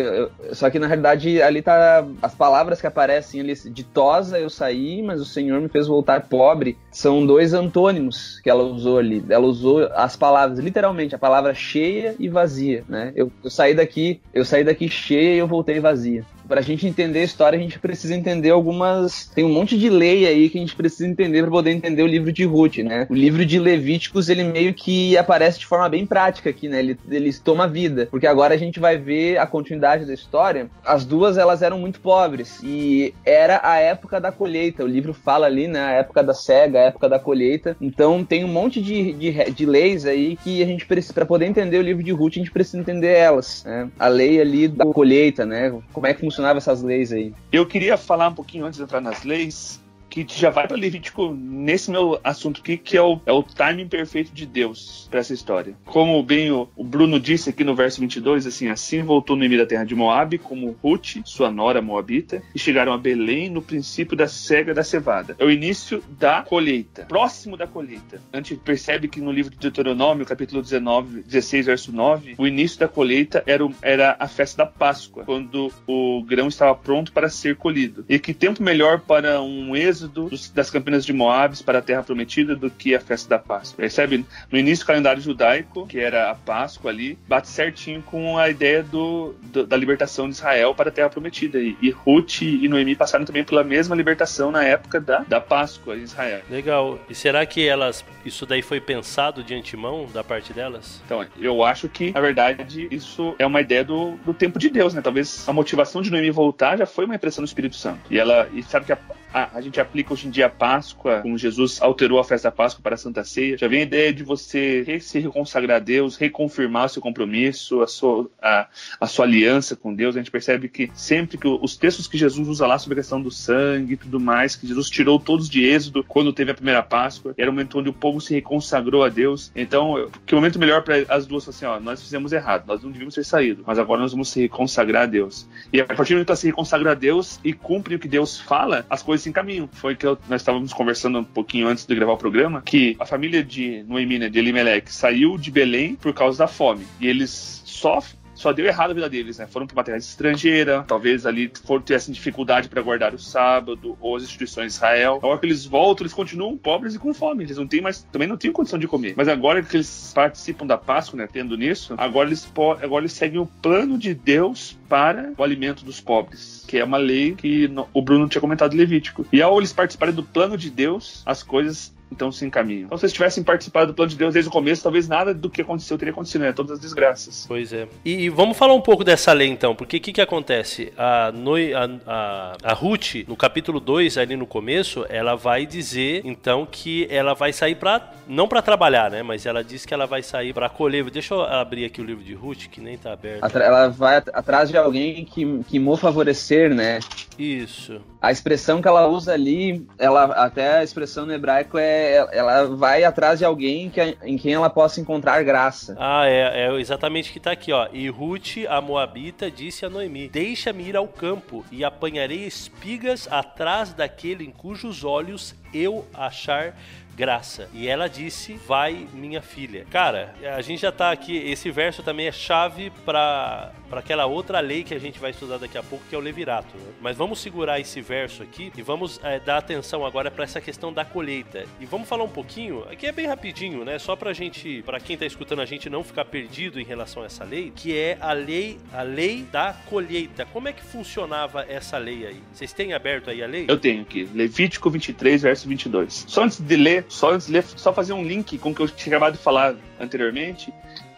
[0.51, 5.01] só que na realidade ali tá, as palavras que aparecem ali, de tosa eu saí,
[5.01, 9.45] mas o Senhor me fez voltar pobre, são dois antônimos que ela usou ali, ela
[9.45, 13.13] usou as palavras, literalmente, a palavra cheia e vazia, né?
[13.15, 16.87] Eu, eu saí daqui, eu saí daqui cheia e eu voltei vazia para a gente
[16.87, 19.27] entender a história, a gente precisa entender algumas.
[19.33, 22.07] Tem um monte de lei aí que a gente precisa entender para poder entender o
[22.07, 23.07] livro de Ruth, né?
[23.09, 26.79] O livro de Levíticos, ele meio que aparece de forma bem prática aqui, né?
[26.79, 28.07] Ele, ele toma vida.
[28.09, 30.69] Porque agora a gente vai ver a continuidade da história.
[30.83, 32.59] As duas, elas eram muito pobres.
[32.63, 34.83] E era a época da colheita.
[34.83, 35.79] O livro fala ali, né?
[35.79, 37.75] A época da cega, a época da colheita.
[37.81, 41.13] Então tem um monte de, de, de leis aí que a gente precisa.
[41.13, 43.63] para poder entender o livro de Ruth, a gente precisa entender elas.
[43.65, 43.89] Né?
[43.97, 45.73] A lei ali da colheita, né?
[45.93, 47.33] Como é que funcionavam essas leis aí.
[47.51, 49.79] Eu queria falar um pouquinho antes de entrar nas leis,
[50.23, 53.87] que já vai para Levítico nesse meu assunto aqui, que é o, é o timing
[53.87, 55.75] perfeito de Deus para essa história.
[55.85, 59.65] Como bem o, o, Bruno disse aqui no verso 22, assim, assim voltou Noemi da
[59.65, 64.27] terra de Moabe, como Ruth, sua nora moabita, e chegaram a Belém no princípio da
[64.27, 65.35] cega da cevada.
[65.39, 68.21] É o início da colheita, próximo da colheita.
[68.31, 72.79] A gente percebe que no livro de Deuteronômio, capítulo 19, 16, verso 9, o início
[72.79, 77.55] da colheita era, era a festa da Páscoa, quando o grão estava pronto para ser
[77.55, 78.05] colhido.
[78.07, 80.04] E que tempo melhor para um êxodo
[80.53, 83.77] das campinas de Moabes para a terra prometida do que a festa da Páscoa.
[83.77, 84.25] Percebe?
[84.51, 88.83] No início do calendário judaico, que era a Páscoa ali, bate certinho com a ideia
[88.83, 91.59] do, do da libertação de Israel para a terra prometida.
[91.59, 95.95] E, e Ruth e Noemi passaram também pela mesma libertação na época da, da Páscoa
[95.95, 96.41] em Israel.
[96.49, 96.99] Legal.
[97.09, 101.01] E será que elas isso daí foi pensado de antemão da parte delas?
[101.05, 104.93] Então, eu acho que, na verdade, isso é uma ideia do, do tempo de Deus,
[104.93, 105.01] né?
[105.01, 107.99] Talvez a motivação de Noemi voltar já foi uma impressão do Espírito Santo.
[108.09, 108.97] E ela, e sabe que a,
[109.33, 112.51] a, a gente aplica hoje em dia a Páscoa, como Jesus alterou a festa da
[112.51, 116.17] Páscoa para a Santa Ceia, já vem a ideia de você se reconsagrar a Deus,
[116.17, 118.67] reconfirmar o seu compromisso, a sua, a,
[118.99, 120.15] a sua aliança com Deus.
[120.15, 123.21] A gente percebe que sempre que os textos que Jesus usa lá sobre a questão
[123.21, 126.83] do sangue e tudo mais, que Jesus tirou todos de êxodo quando teve a primeira
[126.83, 129.51] Páscoa, era o momento onde o povo se reconsagrou a Deus.
[129.55, 133.15] Então, que momento melhor para as duas assim, ó, nós fizemos errado, nós não devíamos
[133.15, 135.47] ter saído, mas agora nós vamos se reconsagrar a Deus.
[135.71, 138.39] E a partir do momento que se reconsagra a Deus e cumpre o que Deus
[138.39, 139.69] fala, as coisas se encaminham.
[139.85, 143.05] Foi que eu, nós estávamos conversando um pouquinho antes de gravar o programa, que a
[143.05, 146.87] família de Noemi, né, de Elimelech, saiu de Belém por causa da fome.
[146.99, 147.99] E eles só
[148.35, 149.47] só deu errado a vida deles, né?
[149.47, 154.15] Foram para uma terra estrangeira, talvez ali for, tivessem dificuldade para guardar o sábado, ou
[154.15, 155.19] as instituições de Israel.
[155.23, 157.43] A hora que eles voltam, eles continuam pobres e com fome.
[157.43, 159.13] Eles não têm mais, também não têm condição de comer.
[159.15, 161.27] Mas agora que eles participam da Páscoa, né?
[161.31, 162.47] Tendo nisso, agora eles,
[162.81, 166.97] agora eles seguem o plano de Deus para o alimento dos pobres, que é uma
[166.97, 169.25] lei que o Bruno tinha comentado Levítico.
[169.31, 172.85] E ao eles participarem do plano de Deus, as coisas então se encaminham.
[172.85, 175.49] Então, se eles tivessem participado do plano de Deus desde o começo, talvez nada do
[175.49, 176.53] que aconteceu teria acontecido, né?
[176.53, 177.45] Todas as desgraças.
[177.47, 177.87] Pois é.
[178.03, 180.93] E, e vamos falar um pouco dessa lei, então, porque o que, que acontece?
[180.97, 186.21] A, Noi, a, a, a Ruth, no capítulo 2, ali no começo, ela vai dizer,
[186.23, 189.21] então, que ela vai sair para não para trabalhar, né?
[189.21, 191.09] Mas ela diz que ela vai sair para colher.
[191.09, 193.55] Deixa eu abrir aqui o livro de Ruth, que nem tá aberto.
[193.55, 196.99] Ela vai atrás de alguém que, que mo favorecer, né?
[197.37, 198.01] Isso.
[198.21, 201.94] A expressão que ela usa ali, ela até a expressão no hebraico é
[202.31, 205.95] ela vai atrás de alguém que, em quem ela possa encontrar graça.
[205.99, 207.87] Ah, é, é exatamente o que tá aqui, ó.
[207.91, 213.93] E Ruth, a moabita, disse a Noemi: Deixa-me ir ao campo e apanharei espigas atrás
[213.93, 216.75] daquele em cujos olhos eu achar
[217.15, 217.69] graça.
[217.73, 219.85] E ela disse: Vai, minha filha.
[219.89, 221.37] Cara, a gente já tá aqui.
[221.37, 225.77] Esse verso também é chave para aquela outra lei que a gente vai estudar daqui
[225.77, 226.75] a pouco, que é o levirato.
[226.77, 226.93] Né?
[227.01, 230.91] Mas vamos segurar esse verso aqui e vamos é, dar atenção agora para essa questão
[230.91, 231.65] da colheita.
[231.79, 233.97] E vamos falar um pouquinho, aqui é bem rapidinho, né?
[233.97, 237.27] Só pra gente, para quem tá escutando a gente não ficar perdido em relação a
[237.27, 240.45] essa lei, que é a lei, a lei da colheita.
[240.45, 242.39] Como é que funcionava essa lei aí?
[242.53, 243.65] Vocês têm aberto aí a lei?
[243.67, 246.25] Eu tenho aqui, Levítico 23, verso 22.
[246.27, 249.33] Só antes de ler, só só fazer um link com o que eu tinha acabado
[249.33, 250.73] de falar anteriormente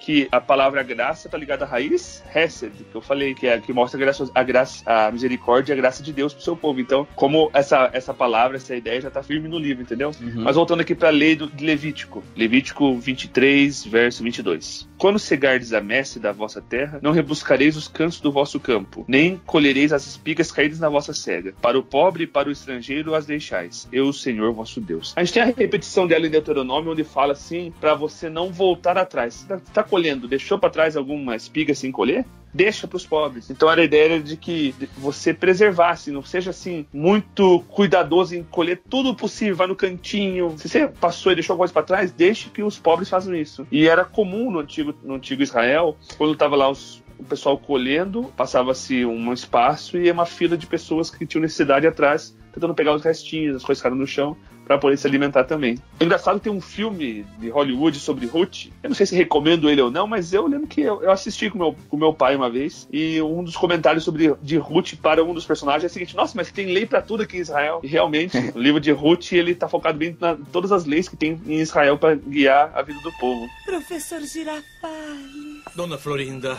[0.07, 3.73] que a palavra graça está ligada à raiz Hesed, que eu falei, que é que
[3.73, 6.79] mostra a graça, a, graça, a misericórdia e a graça de Deus pro seu povo.
[6.79, 10.13] Então, como essa, essa palavra, essa ideia já está firme no livro, entendeu?
[10.21, 10.43] Uhum.
[10.43, 14.87] Mas voltando aqui para a lei do, de Levítico, Levítico 23, verso 22.
[14.97, 19.35] Quando cegardes a messe da vossa terra, não rebuscareis os cantos do vosso campo, nem
[19.45, 21.53] colhereis as espigas caídas na vossa cega.
[21.61, 23.89] Para o pobre e para o estrangeiro as deixais.
[23.91, 25.11] Eu, o Senhor, vosso Deus.
[25.17, 28.97] A gente tem a repetição dela em Deuteronômio, onde fala assim, para você não voltar
[28.97, 29.43] atrás.
[29.43, 32.23] Tá, tá colhendo, deixou para trás alguma espiga sem colher?
[32.53, 33.49] Deixa para os pobres.
[33.49, 38.79] Então era a ideia de que você preservasse, não seja assim muito cuidadoso em colher
[38.87, 40.53] tudo possível, vai no cantinho.
[40.57, 43.67] Se você passou e deixou alguma coisa para trás, deixe que os pobres façam isso.
[43.71, 48.25] E era comum no antigo, no antigo Israel, quando estava lá os, o pessoal colhendo,
[48.37, 53.03] passava-se um espaço e uma fila de pessoas que tinham necessidade atrás, tentando pegar os
[53.03, 55.77] restinhos, as coisas ficaram no chão para poder se alimentar também.
[55.99, 58.65] É engraçado tem um filme de Hollywood sobre Ruth.
[58.83, 61.57] Eu não sei se recomendo ele ou não, mas eu lembro que eu, assisti com
[61.57, 65.33] meu, com meu pai uma vez e um dos comentários sobre de Ruth para um
[65.33, 67.79] dos personagens é o seguinte: Nossa, mas tem lei para tudo aqui em Israel.
[67.81, 71.15] E realmente, o livro de Ruth ele tá focado bem em todas as leis que
[71.15, 73.47] tem em Israel para guiar a vida do povo.
[73.65, 75.63] Professor Girafales.
[75.75, 76.57] Dona Florinda.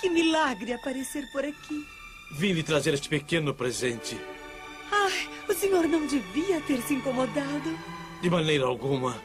[0.00, 1.86] Que milagre aparecer por aqui.
[2.34, 4.16] Vim lhe trazer este pequeno presente.
[4.92, 7.78] Ai, o senhor não devia ter se incomodado.
[8.20, 9.16] De maneira alguma.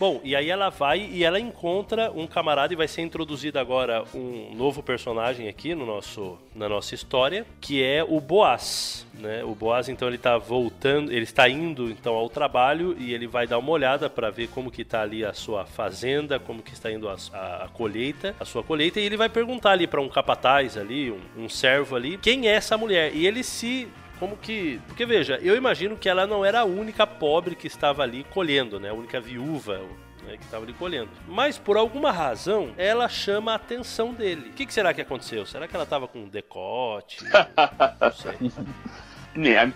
[0.00, 4.02] Bom, e aí ela vai e ela encontra um camarada e vai ser introduzido agora
[4.14, 9.06] um novo personagem aqui no nosso, na nossa história, que é o Boaz.
[9.14, 9.44] Né?
[9.44, 13.46] O Boaz, então, ele está voltando, ele está indo então ao trabalho e ele vai
[13.46, 16.90] dar uma olhada para ver como que está ali a sua fazenda, como que está
[16.90, 20.08] indo a, a, a, colheita, a sua colheita, e ele vai perguntar ali para um
[20.08, 23.14] capataz ali, um, um servo ali, quem é essa mulher?
[23.14, 23.86] E ele se
[24.20, 24.78] como que.
[24.86, 28.78] Porque veja, eu imagino que ela não era a única pobre que estava ali colhendo,
[28.78, 28.90] né?
[28.90, 29.80] A única viúva.
[30.22, 31.08] Né, que estava ali colhendo.
[31.26, 34.50] Mas por alguma razão, ela chama a atenção dele.
[34.50, 35.46] O que, que será que aconteceu?
[35.46, 37.24] Será que ela estava com decote?
[37.98, 38.36] Não sei.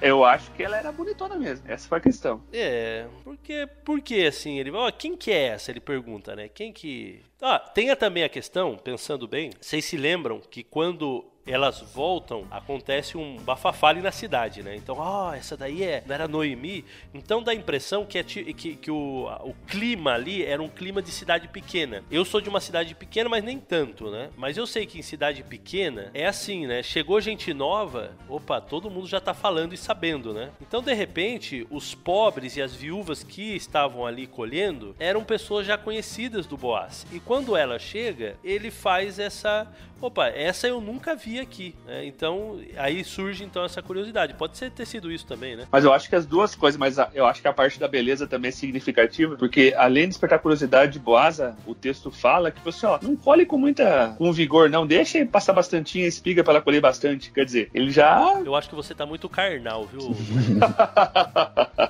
[0.03, 1.65] Eu acho que ela era bonitona mesmo.
[1.67, 2.43] Essa foi a questão.
[2.53, 5.71] É, porque, porque assim, ele, ó, quem que é essa?
[5.71, 6.49] Ele pergunta, né?
[6.49, 7.23] Quem que.
[7.41, 13.17] Ah, tenha também a questão, pensando bem, vocês se lembram que quando elas voltam, acontece
[13.17, 14.75] um bafafá ali na cidade, né?
[14.77, 16.85] Então, ó, oh, essa daí é, não era Noemi.
[17.13, 21.03] Então dá a impressão que, é, que, que o, o clima ali era um clima
[21.03, 22.03] de cidade pequena.
[22.11, 24.31] Eu sou de uma cidade pequena, mas nem tanto, né?
[24.37, 26.83] Mas eu sei que em cidade pequena é assim, né?
[26.83, 30.51] Chegou gente nova, opa, todo mundo já tá falando e sabendo, né?
[30.61, 35.77] Então, de repente, os pobres e as viúvas que estavam ali colhendo eram pessoas já
[35.77, 37.07] conhecidas do Boaz.
[37.13, 39.67] E quando ela chega, ele faz essa
[40.01, 41.75] opa, essa eu nunca vi aqui.
[41.87, 42.07] Né?
[42.07, 44.35] Então, aí surge então essa curiosidade.
[44.35, 45.67] Pode ser ter sido isso também, né?
[45.71, 48.27] Mas eu acho que as duas coisas, mas eu acho que a parte da beleza
[48.27, 52.87] também é significativa, porque além de despertar curiosidade de Boasa, o texto fala que você,
[52.87, 54.87] ó, não colhe com muita com vigor, não.
[54.87, 57.31] Deixa ele passar bastante espiga para ela colher bastante.
[57.31, 58.41] Quer dizer, ele já.
[58.45, 60.01] Eu acho que você tá muito carnal, viu?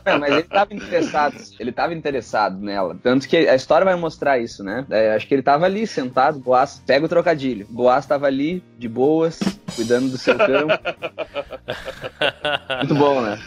[0.04, 1.36] não, mas ele tava interessado.
[1.58, 2.96] Ele tava interessado nela.
[3.02, 4.84] Tanto que a história vai mostrar isso, né?
[4.90, 7.66] É, acho que ele tava ali sentado, Boas, pega o trocadilho.
[7.94, 9.38] Boas estava ali, de boas,
[9.76, 10.66] cuidando do seu campo.
[12.82, 13.38] Muito bom, né?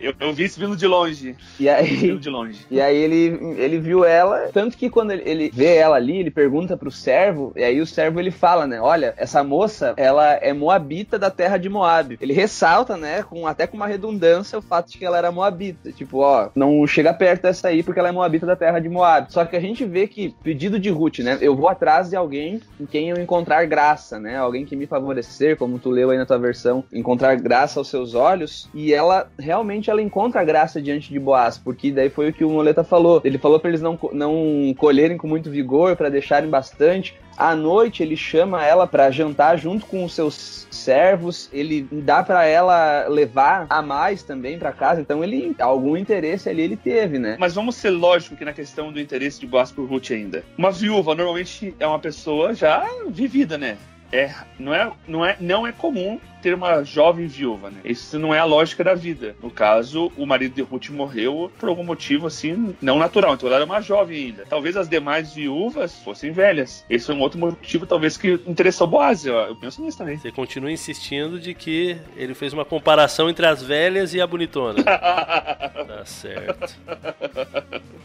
[0.00, 1.36] Eu, eu vi isso vindo de longe.
[1.58, 2.66] E aí, de longe.
[2.70, 6.30] E aí ele, ele viu ela, tanto que quando ele, ele vê ela ali, ele
[6.30, 8.80] pergunta pro servo, e aí o servo ele fala, né?
[8.80, 12.18] Olha, essa moça, ela é moabita da terra de Moab.
[12.20, 15.92] Ele ressalta, né, com, até com uma redundância, o fato de que ela era moabita.
[15.92, 19.32] Tipo, ó, não chega perto dessa aí porque ela é moabita da terra de Moab.
[19.32, 21.38] Só que a gente vê que, pedido de Ruth, né?
[21.40, 24.36] Eu vou atrás de alguém em quem eu encontrar graça, né?
[24.36, 28.14] Alguém que me favorecer, como tu leu aí na tua versão, encontrar graça aos seus
[28.14, 28.68] olhos.
[28.74, 32.50] E ela realmente ela encontra graça diante de Boaz, porque daí foi o que o
[32.50, 33.20] Moleta falou.
[33.24, 37.16] Ele falou para eles não, não colherem com muito vigor, para deixarem bastante.
[37.36, 42.44] À noite ele chama ela para jantar junto com os seus servos, ele dá para
[42.44, 47.36] ela levar a mais também para casa, então ele algum interesse ali ele teve, né?
[47.38, 50.42] Mas vamos ser lógico que na questão do interesse de Boaz por Ruth ainda.
[50.56, 53.78] Uma viúva normalmente é uma pessoa já vivida, né?
[54.12, 57.78] É, não, é, não, é, não é comum ter uma jovem viúva, né?
[57.84, 59.34] Isso não é a lógica da vida.
[59.42, 63.34] No caso, o marido de Ruth morreu por algum motivo assim, não natural.
[63.34, 64.44] Então ela era uma jovem ainda.
[64.48, 66.84] Talvez as demais viúvas fossem velhas.
[66.88, 69.26] Esse foi um outro motivo, talvez, que interessou Boaz.
[69.26, 70.16] Eu, eu penso nisso também.
[70.16, 74.82] Você continua insistindo de que ele fez uma comparação entre as velhas e a bonitona.
[74.84, 76.78] tá certo.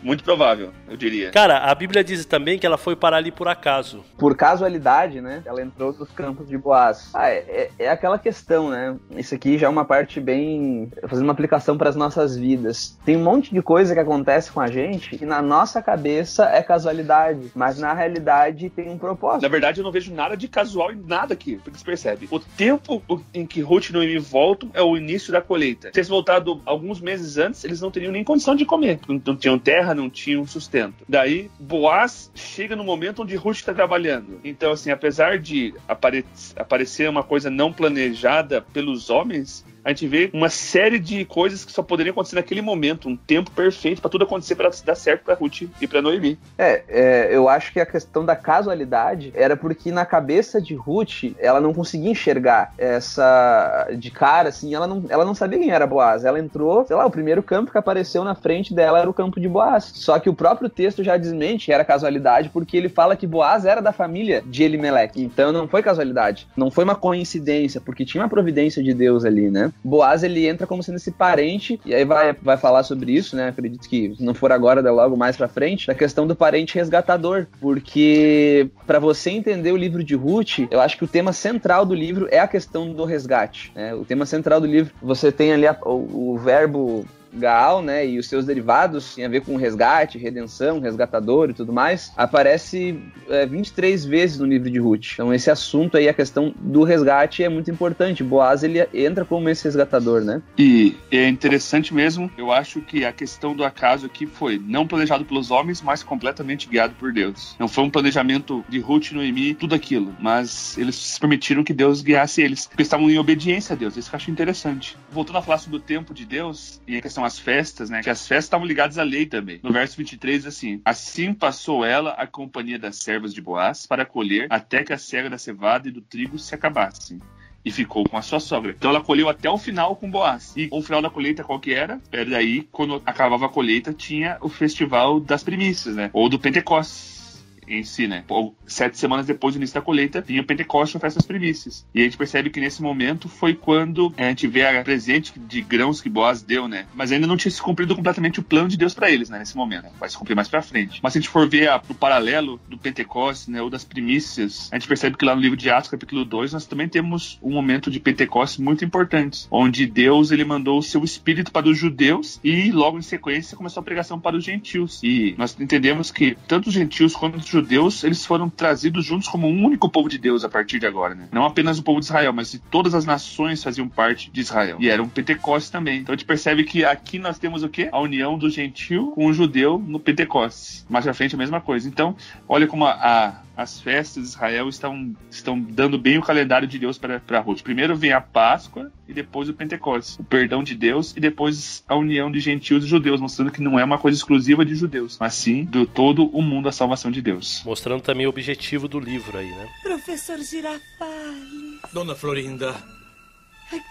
[0.01, 1.31] Muito provável, eu diria.
[1.31, 4.03] Cara, a Bíblia diz também que ela foi parar ali por acaso.
[4.17, 5.41] Por casualidade, né?
[5.45, 7.09] Ela entrou nos campos de Boaz.
[7.13, 8.95] Ah, é, é, é aquela questão, né?
[9.11, 10.91] Isso aqui já é uma parte bem.
[11.07, 12.97] fazendo uma aplicação para as nossas vidas.
[13.05, 16.61] Tem um monte de coisa que acontece com a gente que na nossa cabeça é
[16.61, 19.43] casualidade, mas na realidade tem um propósito.
[19.43, 22.27] Na verdade, eu não vejo nada de casual em nada aqui, porque você percebe.
[22.31, 23.01] O tempo
[23.33, 25.89] em que Ruth e Noemi voltam é o início da colheita.
[25.93, 28.99] Se eles voltado alguns meses antes, eles não teriam nem condição de comer.
[29.07, 31.03] Não tinham terra, não tinham sustento.
[31.07, 34.39] Daí, Boaz chega no momento onde Ruth está trabalhando.
[34.43, 36.25] Então, assim, apesar de apare
[36.55, 41.71] aparecer uma coisa não planejada pelos homens, a gente vê uma série de coisas que
[41.71, 45.35] só poderiam acontecer naquele momento, um tempo perfeito para tudo acontecer para dar certo para
[45.35, 46.39] Ruth e para Noemi.
[46.57, 51.33] É, é, eu acho que a questão da casualidade era porque na cabeça de Ruth
[51.37, 55.85] ela não conseguia enxergar essa de cara, assim, ela não, ela não sabia quem era
[55.85, 56.23] Boaz.
[56.23, 59.39] Ela entrou, sei lá, o primeiro campo que apareceu na frente dela era o campo
[59.39, 59.91] de Boaz.
[59.95, 63.65] Só que o próprio texto já desmente que era casualidade porque ele fala que Boaz
[63.65, 65.21] era da família de Elimelech.
[65.21, 69.49] Então não foi casualidade, não foi uma coincidência, porque tinha uma providência de Deus ali,
[69.49, 69.72] né?
[69.83, 73.49] Boaz ele entra como sendo esse parente, e aí vai, vai falar sobre isso, né?
[73.49, 76.75] Acredito que se não for agora, dá logo mais pra frente, da questão do parente
[76.75, 77.47] resgatador.
[77.59, 81.93] Porque para você entender o livro de Ruth, eu acho que o tema central do
[81.93, 83.71] livro é a questão do resgate.
[83.75, 83.93] Né?
[83.93, 88.19] O tema central do livro, você tem ali a, o, o verbo Gaal, né, e
[88.19, 93.45] os seus derivados, tem a ver com resgate, redenção, resgatador e tudo mais, aparece é,
[93.45, 95.13] 23 vezes no livro de Ruth.
[95.13, 98.23] Então esse assunto aí, a questão do resgate é muito importante.
[98.23, 100.41] Boaz, ele entra como esse resgatador, né?
[100.57, 105.25] E é interessante mesmo, eu acho que a questão do acaso aqui foi não planejado
[105.25, 107.55] pelos homens, mas completamente guiado por Deus.
[107.59, 112.41] Não foi um planejamento de Ruth Noemi, tudo aquilo, mas eles permitiram que Deus guiasse
[112.41, 113.97] eles, porque estavam em obediência a Deus.
[113.97, 114.97] Isso que eu acho interessante.
[115.11, 118.01] Voltando a falar sobre o tempo de Deus e a questão as festas, né?
[118.01, 119.59] Que as festas estavam ligadas à lei também.
[119.63, 124.47] No verso 23, assim: Assim passou ela a companhia das servas de Boaz para colher
[124.49, 127.19] até que a cega da cevada e do trigo se acabassem
[127.65, 128.75] e ficou com a sua sogra.
[128.77, 130.53] Então ela colheu até o final com Boaz.
[130.55, 132.01] E o final da colheita qual que era?
[132.11, 136.09] Era daí, quando acabava a colheita, tinha o festival das primícias, né?
[136.13, 137.22] Ou do Pentecostes
[137.67, 138.23] em si, né?
[138.65, 141.85] Sete semanas depois do início da colheita, vinha o Pentecostes, a festa das primícias.
[141.93, 145.61] E a gente percebe que nesse momento foi quando a gente vê a presente de
[145.61, 146.85] grãos que Boaz deu, né?
[146.93, 149.39] Mas ainda não tinha se cumprido completamente o plano de Deus para eles, né?
[149.39, 149.83] Nesse momento.
[149.83, 149.91] Né?
[149.99, 150.99] Vai se cumprir mais pra frente.
[151.01, 153.61] Mas se a gente for ver a, o paralelo do Pentecostes, né?
[153.61, 156.65] Ou das primícias, a gente percebe que lá no livro de Atos, capítulo 2, nós
[156.65, 161.51] também temos um momento de Pentecostes muito importante, onde Deus ele mandou o seu espírito
[161.51, 165.01] para os judeus e logo em sequência começou a pregação para os gentios.
[165.03, 167.62] E nós entendemos que tanto os gentios quanto os judeus,
[168.03, 171.27] eles foram trazidos juntos como um único povo de Deus a partir de agora, né?
[171.31, 174.77] Não apenas o povo de Israel, mas todas as nações faziam parte de Israel.
[174.79, 175.99] E era um Pentecostes também.
[175.99, 177.89] Então a gente percebe que aqui nós temos o quê?
[177.91, 180.85] A união do gentil com o judeu no Pentecostes.
[180.89, 181.87] Mais à frente a mesma coisa.
[181.87, 182.15] Então,
[182.47, 186.79] olha como a, a as festas de Israel estão, estão dando bem o calendário de
[186.79, 187.61] Deus para, para Ruth.
[187.61, 190.17] Primeiro vem a Páscoa e depois o Pentecostes.
[190.19, 193.79] O perdão de Deus e depois a união de gentios e judeus, mostrando que não
[193.79, 197.21] é uma coisa exclusiva de judeus, mas sim de todo o mundo a salvação de
[197.21, 197.61] Deus.
[197.65, 199.67] Mostrando também o objetivo do livro aí, né?
[199.83, 201.81] Professor Girafales.
[201.93, 202.75] Dona Florinda.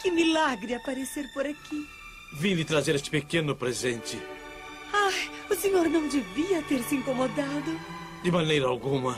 [0.00, 1.86] Que milagre aparecer por aqui.
[2.38, 4.18] Vim lhe trazer este pequeno presente.
[4.92, 7.78] Ai, o senhor não devia ter se incomodado.
[8.22, 9.16] De maneira alguma.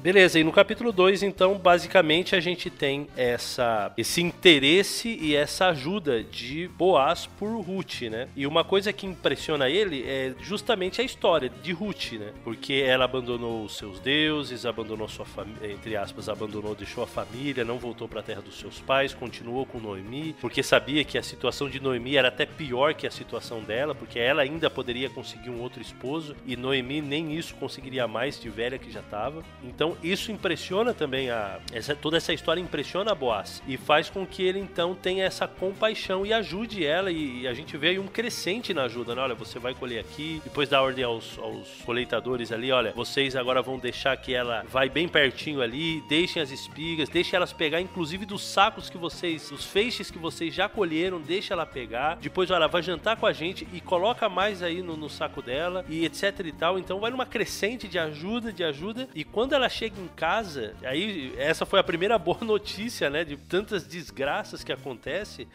[0.00, 5.68] Beleza, e no capítulo 2, então, basicamente a gente tem essa, esse interesse e essa
[5.68, 8.28] ajuda de Boaz por Ruth, né?
[8.36, 12.32] E uma coisa que impressiona ele é justamente a história de Ruth, né?
[12.44, 17.64] Porque ela abandonou os seus deuses, abandonou sua família, entre aspas, abandonou, deixou a família,
[17.64, 21.22] não voltou para a terra dos seus pais, continuou com Noemi, porque sabia que a
[21.22, 25.50] situação de Noemi era até pior que a situação dela, porque ela ainda poderia conseguir
[25.50, 29.42] um outro esposo e Noemi nem isso conseguiria mais de velha que já estava.
[29.64, 34.26] Então isso impressiona também a essa, toda essa história impressiona a Boaz e faz com
[34.26, 37.98] que ele então tenha essa compaixão e ajude ela e, e a gente vê aí
[37.98, 39.22] um crescente na ajuda, né?
[39.22, 43.60] Olha, você vai colher aqui, depois dá ordem aos, aos coletadores ali, olha, vocês agora
[43.60, 48.24] vão deixar que ela vai bem pertinho ali, deixem as espigas, deixem elas pegar, inclusive
[48.24, 52.16] dos sacos que vocês, dos feixes que vocês já colheram, deixa ela pegar.
[52.16, 55.84] Depois, olha, vai jantar com a gente e coloca mais aí no, no saco dela
[55.88, 56.78] e etc e tal.
[56.78, 59.08] Então vai numa crescente de ajuda, de ajuda.
[59.14, 63.24] E quando ela chega em casa, aí essa foi a primeira boa notícia, né?
[63.24, 65.46] De tantas desgraças que acontecem.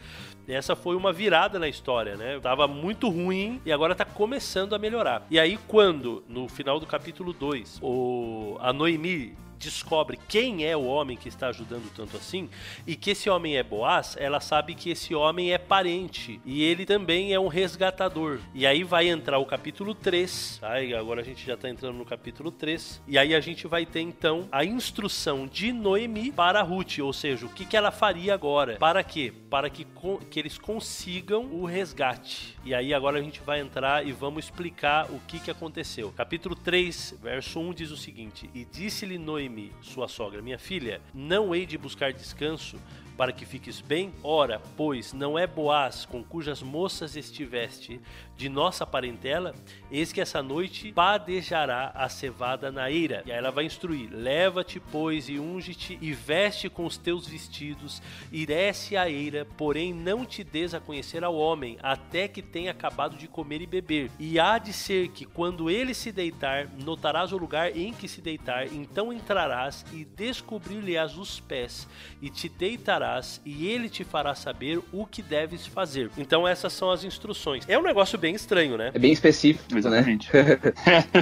[0.46, 2.38] Essa foi uma virada na história, né?
[2.40, 5.26] Tava muito ruim e agora tá começando a melhorar.
[5.30, 10.84] E aí, quando, no final do capítulo 2, o, a Noemi descobre quem é o
[10.84, 12.50] homem que está ajudando tanto assim
[12.86, 16.84] e que esse homem é Boaz, ela sabe que esse homem é parente e ele
[16.84, 18.40] também é um resgatador.
[18.52, 22.04] E aí vai entrar o capítulo 3, aí agora a gente já está entrando no
[22.04, 26.98] capítulo 3, e aí a gente vai ter então a instrução de Noemi para Ruth,
[26.98, 28.76] ou seja, o que, que ela faria agora.
[28.76, 29.32] Para quê?
[29.48, 29.86] Para que,
[30.30, 32.56] que eles consigam o resgate.
[32.64, 36.12] E aí agora a gente vai entrar e vamos explicar o que, que aconteceu.
[36.16, 41.54] Capítulo 3, verso 1 diz o seguinte: E disse-lhe Noemi, sua sogra, minha filha, não
[41.54, 42.78] hei de buscar descanso
[43.16, 44.12] para que fiques bem?
[44.22, 48.00] Ora, pois não é Boaz com cujas moças estiveste
[48.36, 49.54] de nossa parentela?
[49.90, 53.22] Eis que essa noite padejará a cevada na eira.
[53.26, 58.02] E aí ela vai instruir: Leva-te, pois, e unge-te, e veste com os teus vestidos,
[58.30, 62.70] e desce a eira, porém não te des a conhecer ao homem, até que tenha
[62.70, 64.10] acabado de comer e beber.
[64.18, 68.20] E há de ser que, quando ele se deitar, notarás o lugar em que se
[68.20, 71.88] deitar, então entrarás e descobrir-lhe-ás os pés,
[72.20, 73.01] e te deitarás,
[73.44, 76.10] e ele te fará saber o que deves fazer.
[76.16, 77.64] Então, essas são as instruções.
[77.68, 78.90] É um negócio bem estranho, né?
[78.94, 80.28] É bem específico, Exatamente.
[80.34, 80.58] né?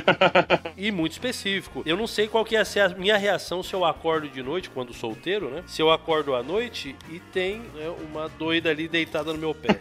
[0.76, 1.83] e muito específico.
[1.87, 4.70] Eu não sei qual que ia ser a minha reação se eu acordo de noite,
[4.70, 5.62] quando solteiro, né?
[5.66, 9.78] Se eu acordo à noite e tem né, uma doida ali deitada no meu pé.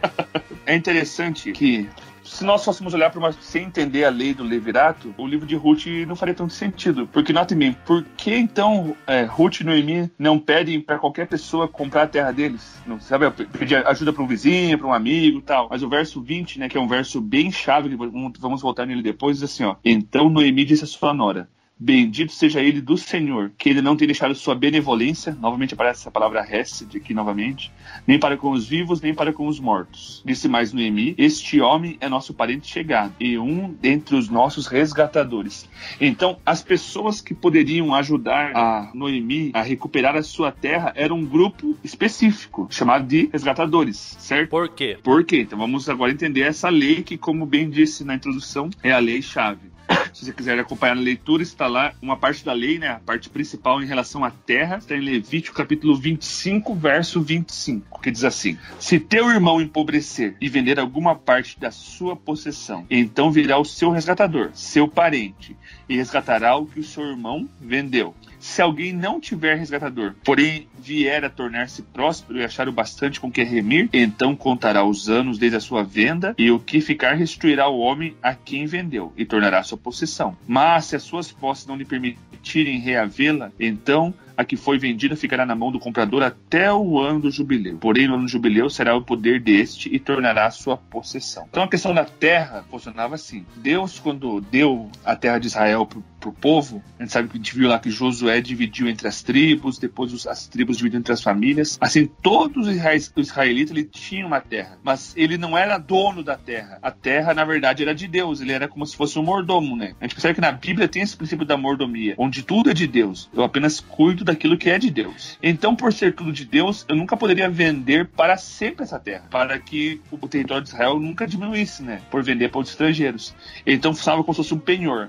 [0.66, 1.88] É interessante que
[2.30, 5.56] se nós fôssemos olhar para uma sem entender a lei do levirato, o livro de
[5.56, 7.08] Ruth não faria tanto sentido.
[7.12, 11.66] Porque notem bem, por que então é, Ruth e Noemi não pedem para qualquer pessoa
[11.66, 12.80] comprar a terra deles?
[12.86, 15.68] Não sabe, pedir ajuda para um vizinho, para um amigo, tal.
[15.68, 17.94] Mas o verso 20, né, que é um verso bem chave,
[18.38, 21.48] vamos voltar nele depois, diz assim, ó: "Então Noemi disse a sua nora:
[21.82, 26.10] Bendito seja ele do Senhor, que ele não tem deixado sua benevolência, novamente aparece essa
[26.10, 27.72] palavra Hesed aqui novamente,
[28.06, 30.22] nem para com os vivos, nem para com os mortos.
[30.22, 35.66] Disse mais Noemi, este homem é nosso parente chegado, e um dentre os nossos resgatadores.
[35.98, 41.24] Então, as pessoas que poderiam ajudar a Noemi a recuperar a sua terra era um
[41.24, 44.50] grupo específico, chamado de resgatadores, certo?
[44.50, 44.98] Por quê?
[45.02, 45.40] Por quê?
[45.40, 49.70] Então vamos agora entender essa lei que, como bem disse na introdução, é a lei-chave.
[50.12, 52.88] Se você quiser acompanhar na leitura, está lá uma parte da lei, né?
[52.88, 54.78] A parte principal em relação à terra.
[54.78, 60.48] Está em Levítico capítulo 25, verso 25, que diz assim: Se teu irmão empobrecer e
[60.48, 65.56] vender alguma parte da sua possessão, então virá o seu resgatador, seu parente,
[65.88, 68.14] e resgatará o que o seu irmão vendeu.
[68.40, 73.30] Se alguém não tiver resgatador, porém vier a tornar-se próspero e achar o bastante com
[73.30, 77.68] que remir, então contará os anos desde a sua venda, e o que ficar restituirá
[77.68, 80.36] o homem a quem vendeu, e tornará sua possessão.
[80.48, 85.44] Mas se as suas posses não lhe permitirem reavê-la, então a que foi vendida ficará
[85.44, 87.76] na mão do comprador até o ano do jubileu.
[87.76, 91.46] Porém, no ano do jubileu será o poder deste e tornará sua possessão.
[91.50, 93.44] Então a questão da terra funcionava assim.
[93.56, 95.86] Deus, quando deu a terra de Israel
[96.20, 99.08] para o povo, a gente sabe que a gente viu lá que Josué dividiu entre
[99.08, 101.78] as tribos, depois as tribos dividiram entre as famílias.
[101.80, 102.74] Assim, todos os
[103.16, 106.78] israelitas ele tinham uma terra, mas ele não era dono da terra.
[106.82, 108.40] A terra, na verdade, era de Deus.
[108.40, 109.94] Ele era como se fosse um mordomo, né?
[110.00, 112.86] A gente percebe que na Bíblia tem esse princípio da mordomia, onde tudo é de
[112.86, 113.30] Deus.
[113.32, 115.38] Eu apenas cuido daquilo que é de Deus.
[115.42, 119.58] Então, por ser tudo de Deus, eu nunca poderia vender para sempre essa terra, para
[119.58, 122.02] que o território de Israel nunca diminuísse, né?
[122.10, 123.34] Por vender para os estrangeiros.
[123.66, 125.08] Então, funcionava como se fosse um penhor.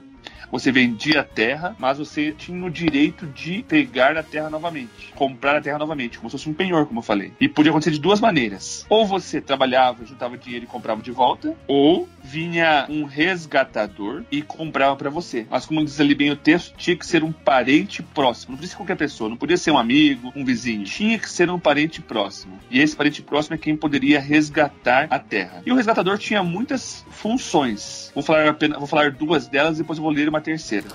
[0.52, 5.58] Você vendia a terra, mas você tinha o direito de pegar a terra novamente, comprar
[5.58, 7.32] a terra novamente, como se fosse um penhor, como eu falei.
[7.40, 8.86] E podia acontecer de duas maneiras.
[8.90, 14.96] Ou você trabalhava, juntava dinheiro e comprava de volta, ou vinha um resgatador e comprava
[14.96, 15.48] para você.
[15.50, 18.52] Mas como diz ali bem o texto, tinha que ser um parente próximo.
[18.52, 20.84] Não podia ser qualquer pessoa, não podia ser um amigo, um vizinho.
[20.84, 22.60] Tinha que ser um parente próximo.
[22.70, 25.62] E esse parente próximo é quem poderia resgatar a terra.
[25.66, 28.12] E o resgatador tinha muitas funções.
[28.14, 30.88] Vou falar apenas, vou falar duas delas e depois eu vou ler uma terceira.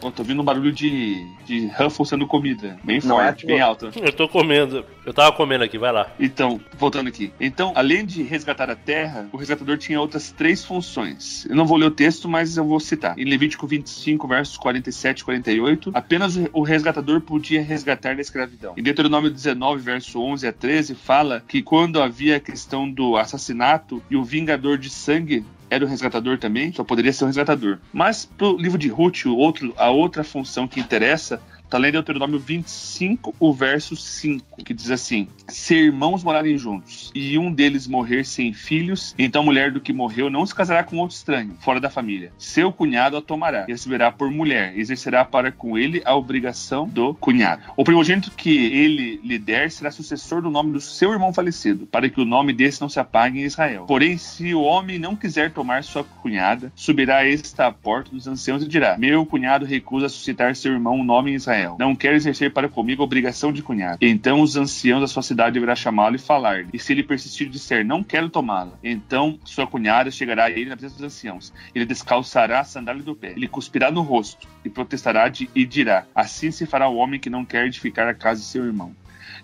[0.00, 2.78] Oh, tô ouvindo um barulho de, de Ruffles sendo comida.
[2.84, 3.90] Bem Não é, forte, tipo- bem alto.
[4.00, 4.84] Eu tô comendo.
[5.04, 6.08] Eu tava comendo aqui, vai lá.
[6.20, 7.32] Então, voltando aqui.
[7.40, 11.44] Então, além de resgatar a terra, o resgatador tinha outras três funções.
[11.46, 13.18] Eu não vou ler o texto, mas eu vou citar.
[13.18, 18.74] Em Levítico 25, versos 47 e 48, apenas o- o resgatador podia resgatar da escravidão.
[18.76, 24.00] Em Deuteronômio 19, verso 11 a 13, fala que quando havia a questão do assassinato
[24.08, 27.78] e o vingador de sangue era o resgatador também, só poderia ser o resgatador.
[27.92, 32.38] Mas pro livro de Ruth, o outro, a outra função que interessa Tá lendo Deuteronômio
[32.38, 38.24] 25, o verso 5, que diz assim: Se irmãos morarem juntos e um deles morrer
[38.24, 41.78] sem filhos, então a mulher do que morreu não se casará com outro estranho, fora
[41.78, 42.32] da família.
[42.38, 46.88] Seu cunhado a tomará e receberá por mulher, e exercerá para com ele a obrigação
[46.88, 47.62] do cunhado.
[47.76, 52.08] O primogênito que ele lhe der será sucessor do nome do seu irmão falecido, para
[52.08, 53.84] que o nome desse não se apague em Israel.
[53.86, 58.62] Porém, se o homem não quiser tomar sua cunhada, subirá esta à porta dos anciãos
[58.62, 61.57] e dirá: Meu cunhado recusa suscitar seu irmão um nome em Israel.
[61.78, 63.98] Não quer exercer para comigo a obrigação de cunhado.
[64.00, 66.68] Então os anciãos da sua cidade deverá chamá-lo e falar-lhe.
[66.72, 70.76] E se ele persistir disser: Não quero tomá-la, então sua cunhada chegará a ele na
[70.76, 71.52] presença dos anciãos.
[71.74, 73.32] Ele descalçará a sandália do pé.
[73.32, 77.30] Ele cuspirá no rosto e protestará de, e dirá: Assim se fará o homem que
[77.30, 78.94] não quer edificar a casa de seu irmão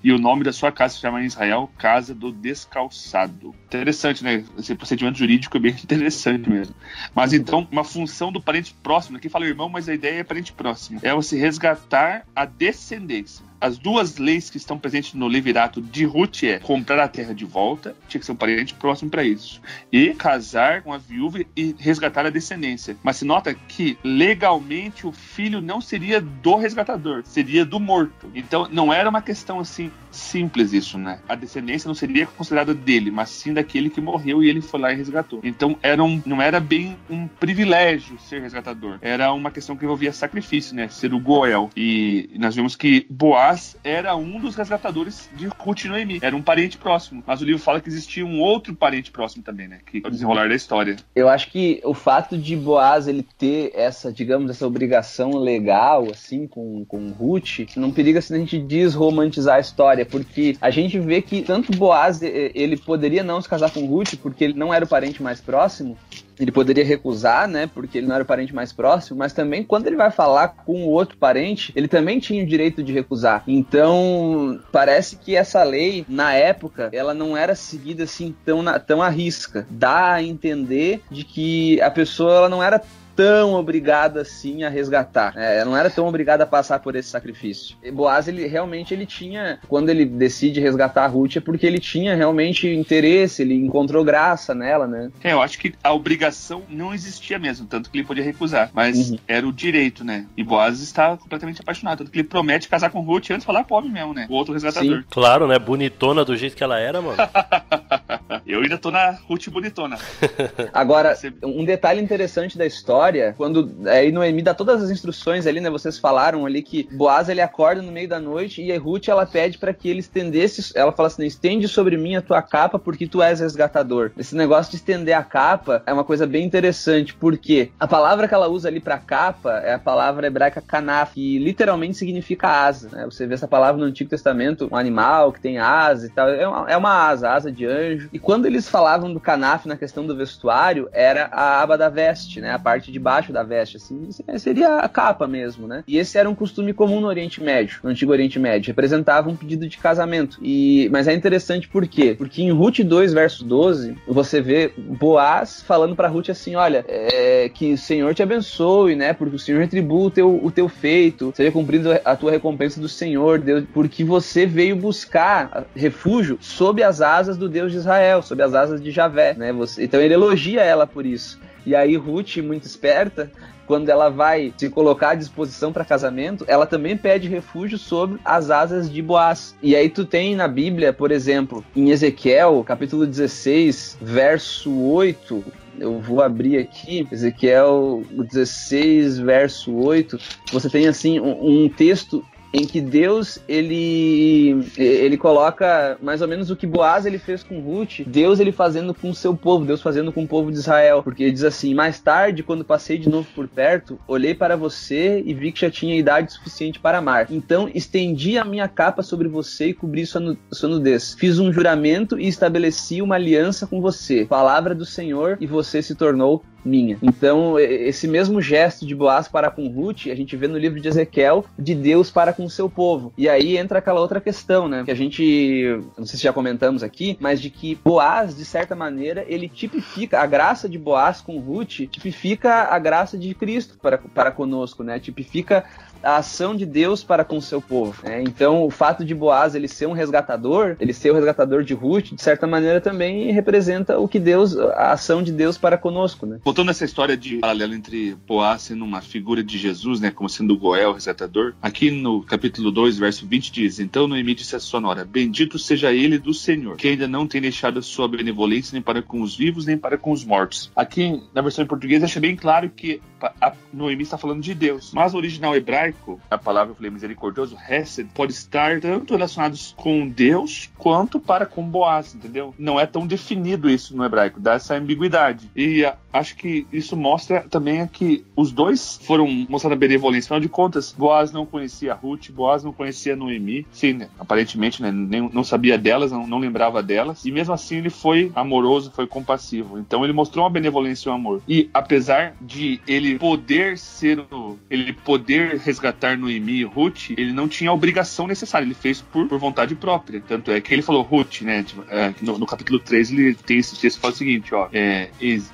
[0.03, 3.55] e o nome da sua casa se chama em Israel Casa do Descalçado.
[3.67, 4.45] Interessante, né?
[4.59, 6.75] Esse procedimento jurídico é bem interessante mesmo.
[7.15, 10.53] Mas então, uma função do parente próximo, aqui fala irmão, mas a ideia é parente
[10.53, 13.45] próximo, é você resgatar a descendência.
[13.61, 17.45] As duas leis que estão presentes no Levirato de Ruth é comprar a terra de
[17.45, 19.61] volta, tinha que ser um parente próximo para isso,
[19.93, 22.97] e casar com a viúva e resgatar a descendência.
[23.03, 28.31] Mas se nota que legalmente o filho não seria do resgatador, seria do morto.
[28.35, 31.21] Então não era uma questão assim simples isso, né?
[31.29, 34.93] A descendência não seria considerada dele, mas sim daquele que morreu e ele foi lá
[34.93, 35.41] e resgatou.
[35.43, 40.13] Então era um, não era bem um privilégio ser resgatador, era uma questão que envolvia
[40.13, 40.89] sacrifício, né?
[40.89, 41.71] Ser o Goel.
[41.77, 46.77] E nós vimos que Boaz era um dos resgatadores de Ruth Noemi, era um parente
[46.77, 47.23] próximo.
[47.27, 49.81] Mas o livro fala que existia um outro parente próximo também, né?
[49.85, 50.97] Que é o desenrolar da história.
[51.15, 56.47] Eu acho que o fato de Boaz ele ter essa, digamos, essa obrigação legal, assim,
[56.47, 61.23] com, com Ruth, não periga se a gente desromantizar a história, porque a gente vê
[61.23, 64.89] que tanto Boaz ele poderia não se casar com Ruth porque ele não era o
[64.89, 65.97] parente mais próximo,
[66.39, 69.87] ele poderia recusar, né, porque ele não era o parente mais próximo, mas também quando
[69.87, 73.43] ele vai falar com o outro parente, ele também tinha o direito de recusar.
[73.47, 79.03] Então, parece que essa lei, na época, ela não era seguida assim tão, na, tão
[79.03, 79.67] à risca.
[79.71, 82.81] Dá a entender de que a pessoa ela não era
[83.15, 85.33] tão obrigada assim a resgatar.
[85.37, 87.77] É, não era tão obrigada a passar por esse sacrifício.
[87.83, 91.79] E Boaz, ele realmente ele tinha, quando ele decide resgatar a Ruth, é porque ele
[91.79, 95.11] tinha realmente interesse, ele encontrou graça nela, né?
[95.23, 99.11] É, eu acho que a obrigação não existia mesmo, tanto que ele podia recusar, mas
[99.11, 99.19] uhum.
[99.27, 100.27] era o direito, né?
[100.37, 103.65] E Boaz está completamente apaixonado, tanto que ele promete casar com Ruth antes de falar
[103.65, 104.27] pobre mesmo, né?
[104.29, 104.99] O outro resgatador.
[104.99, 105.05] Sim.
[105.11, 105.59] Claro, né?
[105.59, 107.17] Bonitona do jeito que ela era, mano.
[108.47, 109.99] eu ainda tô na Ruth bonitona.
[110.73, 115.71] Agora, um detalhe interessante da história quando aí Noemi dá todas as instruções ali, né?
[115.71, 119.59] Vocês falaram ali que Boaz ele acorda no meio da noite e Ruth ela pede
[119.59, 123.23] para que ele estendesse, ela fala assim: estende sobre mim a tua capa porque tu
[123.23, 124.11] és resgatador.
[124.19, 128.35] Esse negócio de estender a capa é uma coisa bem interessante, porque a palavra que
[128.35, 132.89] ela usa ali para capa é a palavra hebraica kanaf, que literalmente significa asa.
[132.91, 133.05] Né?
[133.05, 136.47] Você vê essa palavra no Antigo Testamento, um animal que tem asa e tal, é
[136.47, 138.09] uma, é uma asa, asa de anjo.
[138.13, 142.41] E quando eles falavam do kanaf na questão do vestuário, era a aba da veste,
[142.41, 142.53] né?
[142.53, 144.09] A parte debaixo da veste, assim,
[144.39, 145.85] seria a capa mesmo, né?
[145.87, 149.37] E esse era um costume comum no Oriente Médio, no Antigo Oriente Médio, representava um
[149.37, 150.39] pedido de casamento.
[150.43, 152.15] E mas é interessante por quê?
[152.17, 157.49] Porque em Ruth 2 verso 12, você vê Boaz falando para Ruth assim, olha, é,
[157.49, 159.13] que o Senhor te abençoe, né?
[159.13, 162.89] Porque o Senhor retribua o teu, o teu feito, seja cumprido a tua recompensa do
[162.89, 168.43] Senhor, Deus, porque você veio buscar refúgio sob as asas do Deus de Israel, sob
[168.43, 169.53] as asas de Javé, né?
[169.53, 171.39] Você, então ele elogia ela por isso.
[171.67, 173.31] E aí Ruth, muito esperta,
[173.67, 178.51] quando ela vai se colocar à disposição para casamento, ela também pede refúgio sobre as
[178.51, 179.55] asas de Boaz.
[179.63, 185.45] E aí tu tem na Bíblia, por exemplo, em Ezequiel, capítulo 16, verso 8,
[185.79, 190.19] eu vou abrir aqui, Ezequiel 16, verso 8,
[190.53, 192.25] você tem assim um, um texto
[192.55, 197.59] em que Deus ele ele coloca mais ou menos o que Boaz ele fez com
[197.59, 201.03] Ruth, Deus ele fazendo com o seu povo, Deus fazendo com o povo de Israel,
[201.03, 205.21] porque ele diz assim: mais tarde, quando passei de novo por perto, olhei para você
[205.27, 207.27] e vi que já tinha idade suficiente para amar.
[207.31, 211.15] Então estendi a minha capa sobre você e cobri sua, nu sua nudez.
[211.19, 214.27] Fiz um juramento e estabeleci uma aliança com você.
[214.27, 216.99] Palavra do Senhor e você se tornou minha.
[217.03, 220.89] Então, esse mesmo gesto de Boaz para com Ruth, a gente vê no livro de
[220.89, 223.13] Ezequiel, de Deus para com o seu povo.
[223.17, 224.83] E aí entra aquela outra questão, né?
[224.85, 228.75] Que a gente, não sei se já comentamos aqui, mas de que Boaz, de certa
[228.75, 233.99] maneira, ele tipifica, a graça de Boaz com Ruth, tipifica a graça de Cristo para,
[233.99, 234.99] para conosco, né?
[234.99, 235.65] Tipifica
[236.05, 238.03] a ação de Deus para com o seu povo.
[238.05, 238.23] Né?
[238.23, 242.13] Então, o fato de Boaz ele ser um resgatador, ele ser o resgatador de Ruth,
[242.13, 246.27] de certa maneira também representa o que Deus, a ação de Deus para conosco.
[246.27, 246.39] Né?
[246.45, 250.55] Voltando nessa história de paralelo entre Boaz sendo uma figura de Jesus, né, como sendo
[250.55, 254.61] o Goel, o resgatador, aqui no capítulo 2, verso 20 diz: Então Noemi disse a
[254.61, 258.75] sua nora: Bendito seja ele do Senhor, que ainda não tem deixado a sua benevolência
[258.75, 260.71] nem para com os vivos, nem para com os mortos.
[260.75, 263.01] Aqui, na versão em português, acha bem claro que
[263.41, 264.93] a Noemi está falando de Deus.
[264.93, 265.94] Mas no original hebraico,
[266.31, 271.63] a palavra, eu falei, misericordioso, Hesed, pode estar tanto relacionados com Deus quanto para com
[271.63, 272.55] Boaz, entendeu?
[272.59, 275.51] Não é tão definido isso no hebraico, dá essa ambiguidade.
[275.55, 280.27] E a, acho que isso mostra também que os dois foram mostrando a benevolência.
[280.27, 283.67] Afinal de contas, Boaz não conhecia Ruth, Boaz não conhecia Noemi.
[283.73, 284.09] Sim, né?
[284.19, 284.91] aparentemente, né?
[284.91, 287.25] Nem, não sabia delas, não, não lembrava delas.
[287.25, 289.79] E mesmo assim, ele foi amoroso, foi compassivo.
[289.79, 291.43] Então, ele mostrou uma benevolência e um amor.
[291.49, 294.25] E apesar de ele poder ser
[294.71, 295.84] ele poder resgatar
[296.19, 300.21] Noemi e Ruth, ele não tinha a obrigação necessária, ele fez por, por vontade própria.
[300.21, 301.63] Tanto é que ele falou, Ruth, né?
[301.63, 304.69] Tipo, é, no, no, capítulo 3 ele tem esse texto que fala o seguinte, ó.
[304.73, 305.11] É,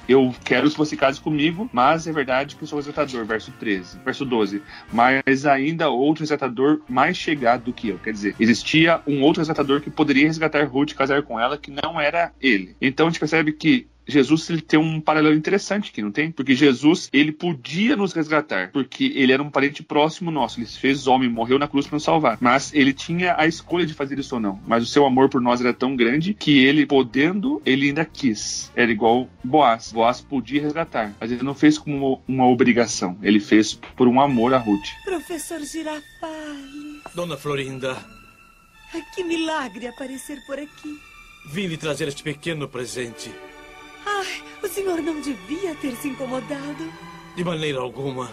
[0.08, 3.98] eu quero que você case comigo, mas é verdade que eu sou resgatador, verso 13.
[4.04, 4.62] Verso 12.
[4.92, 7.98] Mas ainda outro resgatador mais chegado do que eu.
[7.98, 11.70] Quer dizer, existia um outro resgatador que poderia resgatar Ruth e casar com ela, que
[11.70, 12.76] não era ele.
[12.80, 16.30] Então a gente percebe que Jesus ele tem um paralelo interessante aqui, não tem?
[16.30, 20.78] Porque Jesus, ele podia nos resgatar, porque ele era um parente próximo nosso, ele se
[20.78, 22.38] fez homem, morreu na cruz para nos salvar.
[22.40, 24.61] Mas ele tinha a escolha de fazer isso ou não.
[24.66, 28.70] Mas o seu amor por nós era tão grande que ele, podendo, ele ainda quis.
[28.74, 29.92] Era igual Boaz.
[29.92, 33.18] Boaz podia resgatar, mas ele não fez como uma obrigação.
[33.22, 34.86] Ele fez por um amor a Ruth.
[35.04, 37.02] Professor Girafales.
[37.14, 37.96] Dona Florinda.
[39.14, 40.98] Que milagre aparecer por aqui.
[41.46, 43.30] Vim lhe trazer este pequeno presente.
[44.07, 46.92] Ai, o senhor não devia ter se incomodado.
[47.36, 48.30] De maneira alguma.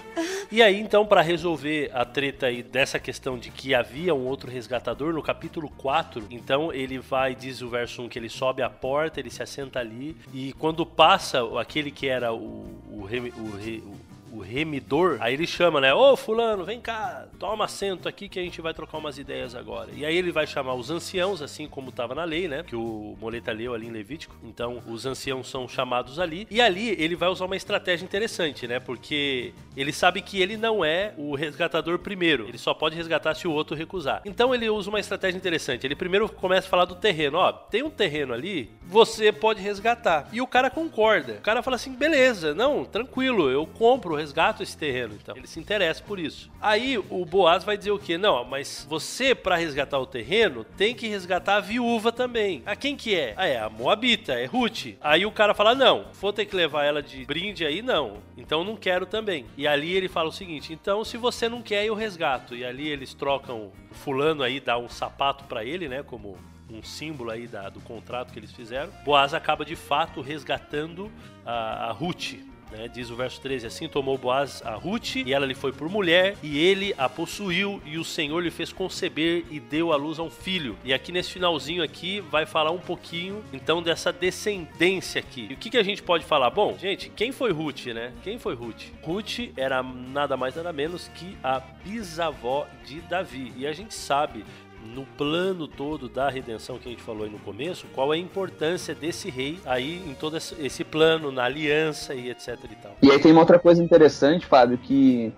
[0.51, 4.49] E aí, então, para resolver a treta aí dessa questão de que havia um outro
[4.49, 8.70] resgatador, no capítulo 4, então ele vai, diz o verso 1, que ele sobe a
[8.70, 14.07] porta, ele se assenta ali, e quando passa aquele que era o, o, o, o
[14.32, 15.93] o remidor, aí ele chama, né?
[15.93, 19.91] Ô, fulano, vem cá, toma assento aqui que a gente vai trocar umas ideias agora.
[19.93, 22.63] E aí ele vai chamar os anciãos, assim como estava na lei, né?
[22.63, 24.36] Que o Moleta leu ali em Levítico.
[24.43, 26.47] Então, os anciãos são chamados ali.
[26.49, 28.80] E ali ele vai usar uma estratégia interessante, né?
[28.80, 32.47] Porque ele sabe que ele não é o resgatador primeiro.
[32.47, 34.21] Ele só pode resgatar se o outro recusar.
[34.25, 35.86] Então ele usa uma estratégia interessante.
[35.86, 37.38] Ele primeiro começa a falar do terreno.
[37.38, 40.28] Ó, tem um terreno ali, você pode resgatar.
[40.32, 41.34] E o cara concorda.
[41.34, 45.15] O cara fala assim: beleza, não, tranquilo, eu compro, resgato esse terreno.
[45.15, 46.51] Então ele se interessa por isso.
[46.61, 48.18] Aí o Boaz vai dizer o quê?
[48.18, 52.61] Não, mas você, para resgatar o terreno, tem que resgatar a viúva também.
[52.65, 53.34] A quem que é?
[53.38, 54.95] Ah, é a Moabita, é Ruth.
[55.01, 58.18] Aí o cara fala: não, vou ter que levar ela de brinde aí, não.
[58.36, 59.45] Então não quero também.
[59.55, 62.55] E ali ele fala o seguinte: então se você não quer, eu resgato.
[62.55, 63.72] E ali eles trocam.
[63.89, 66.03] O fulano aí dá um sapato para ele, né?
[66.03, 66.38] Como
[66.70, 68.91] um símbolo aí da, do contrato que eles fizeram.
[69.03, 71.11] Boaz acaba de fato resgatando
[71.45, 72.36] a, a Ruth.
[72.72, 72.88] Né?
[72.88, 76.36] Diz o verso 13: Assim tomou Boaz a Ruth, e ela lhe foi por mulher,
[76.43, 80.24] e ele a possuiu, e o Senhor lhe fez conceber e deu à luz a
[80.24, 80.78] um filho.
[80.84, 85.47] E aqui nesse finalzinho aqui vai falar um pouquinho então dessa descendência aqui.
[85.49, 86.49] E o que, que a gente pode falar?
[86.49, 88.13] Bom, gente, quem foi Ruth, né?
[88.24, 88.84] Quem foi Ruth?
[89.01, 93.53] Ruth era nada mais nada menos que a bisavó de Davi.
[93.55, 94.45] E a gente sabe
[94.93, 98.19] no plano todo da redenção que a gente falou aí no começo, qual é a
[98.19, 102.97] importância desse rei aí em todo esse plano, na aliança e etc e tal.
[103.01, 105.33] E aí tem uma outra coisa interessante, Fábio, que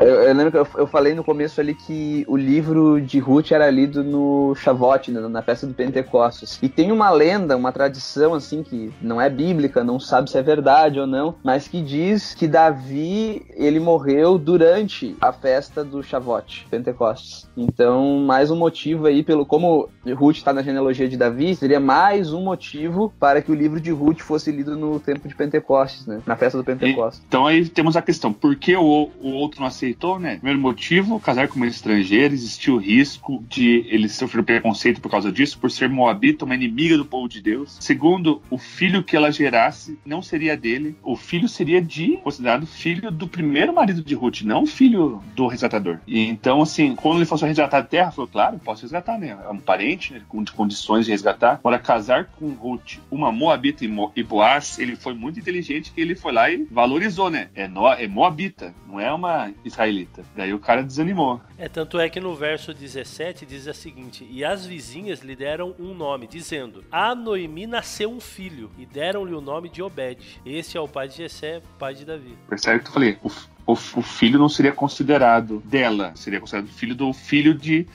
[0.00, 3.52] eu, eu, lembro que eu, eu, falei no começo ali que o livro de Ruth
[3.52, 6.58] era lido no Shavuot, na, na festa do Pentecostes.
[6.62, 10.42] E tem uma lenda, uma tradição assim que não é bíblica, não sabe se é
[10.42, 16.66] verdade ou não, mas que diz que Davi ele morreu durante a festa do Shavuot,
[16.70, 17.48] Pentecostes.
[17.56, 22.32] Então, mais um motivo aí pelo como Ruth está na genealogia de Davi, seria mais
[22.32, 26.20] um motivo para que o livro de Ruth fosse lido no tempo de Pentecostes, né?
[26.26, 27.22] Na festa do Pentecostes.
[27.26, 30.36] Então aí temos a questão, por que o, o outro não aceitou, né?
[30.36, 35.32] Primeiro motivo, casar com uma estrangeira, existia o risco de ele sofrer preconceito por causa
[35.32, 37.76] disso, por ser moabita, uma inimiga do povo de Deus.
[37.80, 43.10] Segundo, o filho que ela gerasse não seria dele, o filho seria de, considerado filho
[43.10, 45.98] do primeiro marido de Ruth, não filho do resgatador.
[46.06, 49.36] E então, assim, quando ele fosse resgatar a terra, falou, claro, posso resgatar, né?
[49.44, 50.22] É um parente, né?
[50.28, 51.58] com condições de resgatar.
[51.58, 56.32] Para casar com Ruth, uma moabita e Boaz, ele foi muito inteligente que ele foi
[56.32, 57.48] lá e valorizou, né?
[57.54, 60.24] É, no, é moabita, não é uma israelita.
[60.36, 61.40] Daí o cara desanimou.
[61.58, 65.74] É, tanto é que no verso 17 diz a seguinte: E as vizinhas lhe deram
[65.78, 70.40] um nome, dizendo: A Noemi nasceu um filho, e deram-lhe o nome de Obed.
[70.44, 72.36] Esse é o pai de Jessé, pai de Davi.
[72.48, 73.18] Percebe que eu falei?
[73.66, 77.86] o, o filho não seria considerado dela, seria considerado filho do filho de,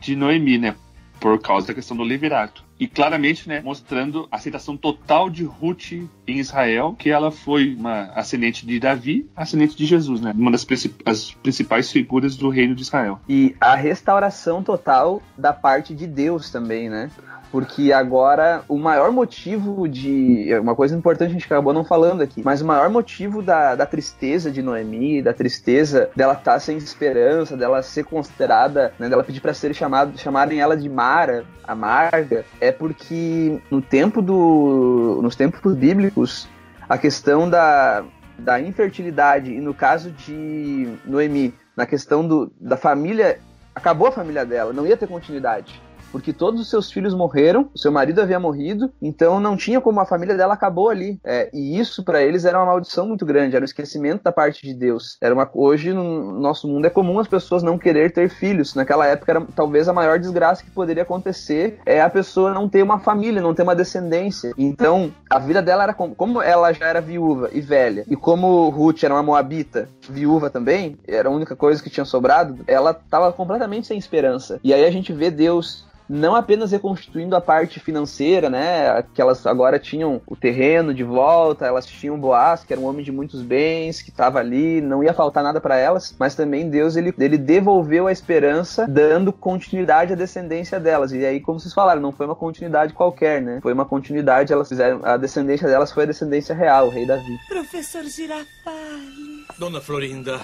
[0.00, 0.76] de Noemi, né?
[1.20, 2.64] Por causa da questão do levirato.
[2.78, 8.04] E claramente, né, mostrando a aceitação total de Ruth em Israel, que ela foi uma
[8.14, 10.32] ascendente de Davi, ascendente de Jesus, né?
[10.36, 10.66] Uma das
[11.04, 13.20] as principais figuras do reino de Israel.
[13.28, 17.10] E a restauração total da parte de Deus também, né?
[17.52, 20.50] porque agora o maior motivo de.
[20.50, 23.74] É uma coisa importante a gente acabou não falando aqui, mas o maior motivo da,
[23.74, 29.06] da tristeza de Noemi, da tristeza dela estar tá sem esperança, dela ser considerada, né,
[29.10, 35.18] dela pedir para ser chamado, chamarem ela de Mara, amarga, é porque no tempo do.
[35.20, 36.48] nos tempos bíblicos,
[36.88, 38.04] a questão da,
[38.38, 43.40] da infertilidade, e no caso de Noemi, na questão do, da família,
[43.74, 45.82] acabou a família dela, não ia ter continuidade
[46.12, 49.98] porque todos os seus filhos morreram, o seu marido havia morrido, então não tinha como
[49.98, 51.18] a família dela acabou ali.
[51.24, 54.66] É, e isso para eles era uma maldição muito grande, era um esquecimento da parte
[54.66, 55.16] de Deus.
[55.20, 58.74] Era uma hoje no nosso mundo é comum as pessoas não querer ter filhos.
[58.74, 62.82] Naquela época era talvez a maior desgraça que poderia acontecer é a pessoa não ter
[62.82, 64.52] uma família, não ter uma descendência.
[64.56, 68.68] Então a vida dela era como, como ela já era viúva e velha e como
[68.68, 73.32] Ruth era uma moabita, viúva também, era a única coisa que tinha sobrado, ela estava
[73.32, 74.60] completamente sem esperança.
[74.62, 79.02] E aí a gente vê Deus não apenas reconstituindo a parte financeira, né?
[79.14, 83.02] Que elas agora tinham o terreno de volta, elas tinham Boaz, que era um homem
[83.02, 86.96] de muitos bens, que estava ali, não ia faltar nada para elas, mas também Deus
[86.96, 91.12] ele, ele devolveu a esperança, dando continuidade à descendência delas.
[91.12, 93.60] E aí, como vocês falaram, não foi uma continuidade qualquer, né?
[93.62, 97.38] Foi uma continuidade, elas fizeram a descendência delas foi a descendência real, o rei Davi.
[97.48, 99.46] Professor Girafales.
[99.58, 100.40] Dona Florinda.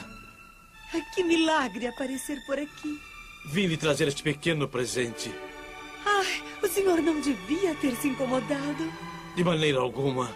[1.15, 2.99] Que milagre aparecer por aqui.
[3.51, 5.31] Vim lhe trazer este pequeno presente.
[6.09, 8.91] Ai, o senhor não devia ter se incomodado.
[9.35, 10.31] De maneira alguma.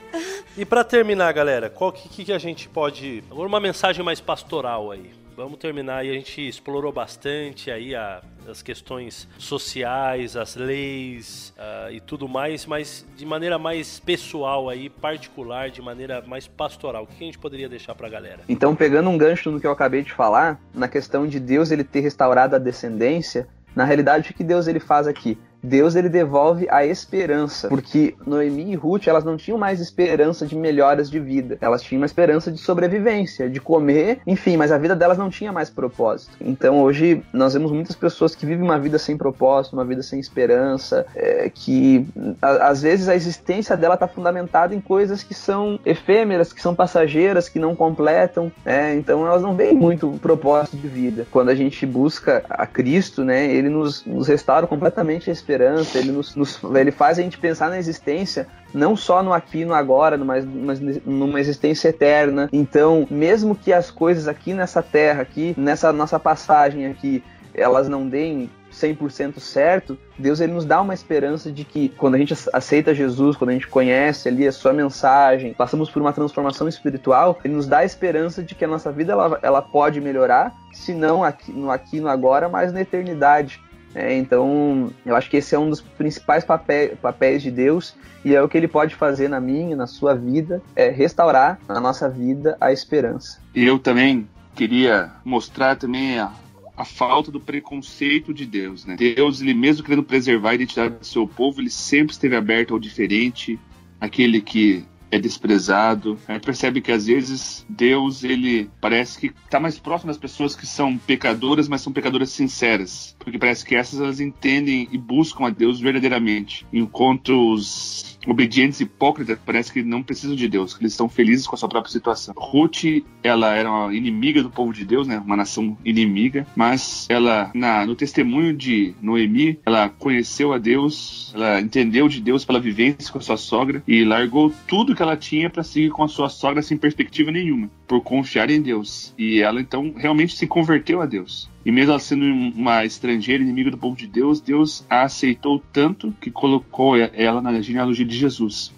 [0.56, 3.24] E para terminar, galera, qual que, que a gente pode.
[3.30, 5.10] Agora uma mensagem mais pastoral aí.
[5.34, 11.90] Vamos terminar e a gente explorou bastante aí a, as questões sociais, as leis uh,
[11.90, 17.04] e tudo mais, mas de maneira mais pessoal aí, particular, de maneira mais pastoral.
[17.04, 18.40] O que a gente poderia deixar para a galera?
[18.46, 21.82] Então, pegando um gancho no que eu acabei de falar, na questão de Deus ele
[21.82, 25.38] ter restaurado a descendência, na realidade o que Deus ele faz aqui?
[25.62, 30.56] Deus ele devolve a esperança, porque Noemi e Ruth elas não tinham mais esperança de
[30.56, 34.96] melhoras de vida, elas tinham uma esperança de sobrevivência, de comer, enfim, mas a vida
[34.96, 36.36] delas não tinha mais propósito.
[36.40, 40.18] Então hoje nós vemos muitas pessoas que vivem uma vida sem propósito, uma vida sem
[40.18, 42.06] esperança, é, que
[42.40, 46.74] a, às vezes a existência dela está fundamentada em coisas que são efêmeras, que são
[46.74, 48.96] passageiras, que não completam, né?
[48.96, 51.26] então elas não veem muito propósito de vida.
[51.30, 55.98] Quando a gente busca a Cristo, né, ele nos, nos restaura completamente a esperança esperança,
[55.98, 59.64] ele, nos, nos, ele faz a gente pensar na existência não só no aqui e
[59.64, 62.48] no agora, mas, mas numa existência eterna.
[62.52, 67.22] Então, mesmo que as coisas aqui nessa terra, aqui nessa nossa passagem aqui,
[67.54, 72.18] elas não deem 100% certo, Deus ele nos dá uma esperança de que quando a
[72.18, 76.66] gente aceita Jesus, quando a gente conhece ali a sua mensagem, passamos por uma transformação
[76.66, 80.54] espiritual, ele nos dá a esperança de que a nossa vida ela, ela pode melhorar,
[80.72, 83.60] se não aqui no aqui no agora, mas na eternidade.
[83.94, 88.34] É, então, eu acho que esse é um dos principais papéis, papéis de Deus e
[88.34, 92.08] é o que ele pode fazer na minha, na sua vida, é restaurar na nossa
[92.08, 93.40] vida a esperança.
[93.54, 96.32] Eu também queria mostrar também a,
[96.76, 98.96] a falta do preconceito de Deus, né?
[98.96, 102.80] Deus, ele mesmo querendo preservar a identidade do seu povo, ele sempre esteve aberto ao
[102.80, 103.58] diferente,
[104.00, 106.18] aquele que é desprezado.
[106.26, 110.56] A gente percebe que às vezes Deus, ele parece que está mais próximo das pessoas
[110.56, 113.14] que são pecadoras, mas são pecadoras sinceras.
[113.18, 116.66] Porque parece que essas elas entendem e buscam a Deus verdadeiramente.
[116.72, 121.54] Enquanto os obedientes hipócritas parece que não precisam de Deus, que eles estão felizes com
[121.54, 122.34] a sua própria situação.
[122.36, 122.84] Ruth,
[123.22, 125.18] ela era uma inimiga do povo de Deus, né?
[125.18, 131.60] Uma nação inimiga, mas ela na, no testemunho de Noemi, ela conheceu a Deus, ela
[131.60, 135.50] entendeu de Deus pela vivência com a sua sogra e largou tudo que ela tinha
[135.50, 139.14] para seguir com a sua sogra sem perspectiva nenhuma, por confiar em Deus.
[139.18, 141.51] E ela então realmente se converteu a Deus.
[141.64, 146.14] E mesmo ela sendo uma estrangeira, inimiga do povo de Deus, Deus a aceitou tanto
[146.20, 148.72] que colocou ela na genealogia de Jesus.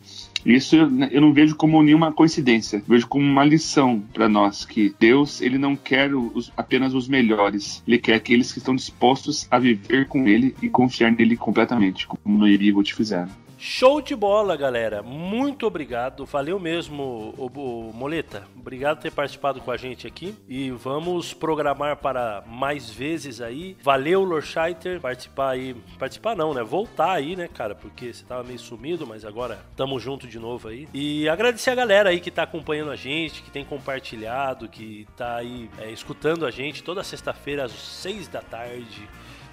[0.45, 5.41] Isso eu não vejo como nenhuma coincidência, vejo como uma lição para nós que Deus
[5.41, 10.07] ele não quer os, apenas os melhores, ele quer aqueles que estão dispostos a viver
[10.07, 13.44] com Ele e confiar nele completamente, como Noemi e Ruth fizeram.
[13.67, 15.03] Show de bola, galera.
[15.03, 16.27] Muito obrigado.
[16.27, 18.47] Valeu mesmo, o, Moleta.
[18.55, 20.37] Obrigado por ter participado com a gente aqui.
[20.47, 23.75] E vamos programar para mais vezes aí.
[23.83, 25.75] Valeu, Lorscheiter, participar aí.
[25.99, 26.63] Participar não, né?
[26.63, 27.75] Voltar aí, né, cara?
[27.75, 30.87] Porque você tava meio sumido, mas agora tamo junto de novo aí.
[30.93, 35.37] E agradecer a galera aí que tá acompanhando a gente, que tem compartilhado, que tá
[35.37, 39.09] aí é, escutando a gente toda sexta-feira às seis da tarde.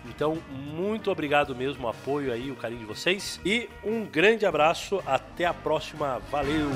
[0.06, 3.40] Então, muito obrigado mesmo, o apoio aí, o carinho de vocês.
[3.46, 6.20] E um grande abraço, até a próxima.
[6.32, 6.70] Valeu!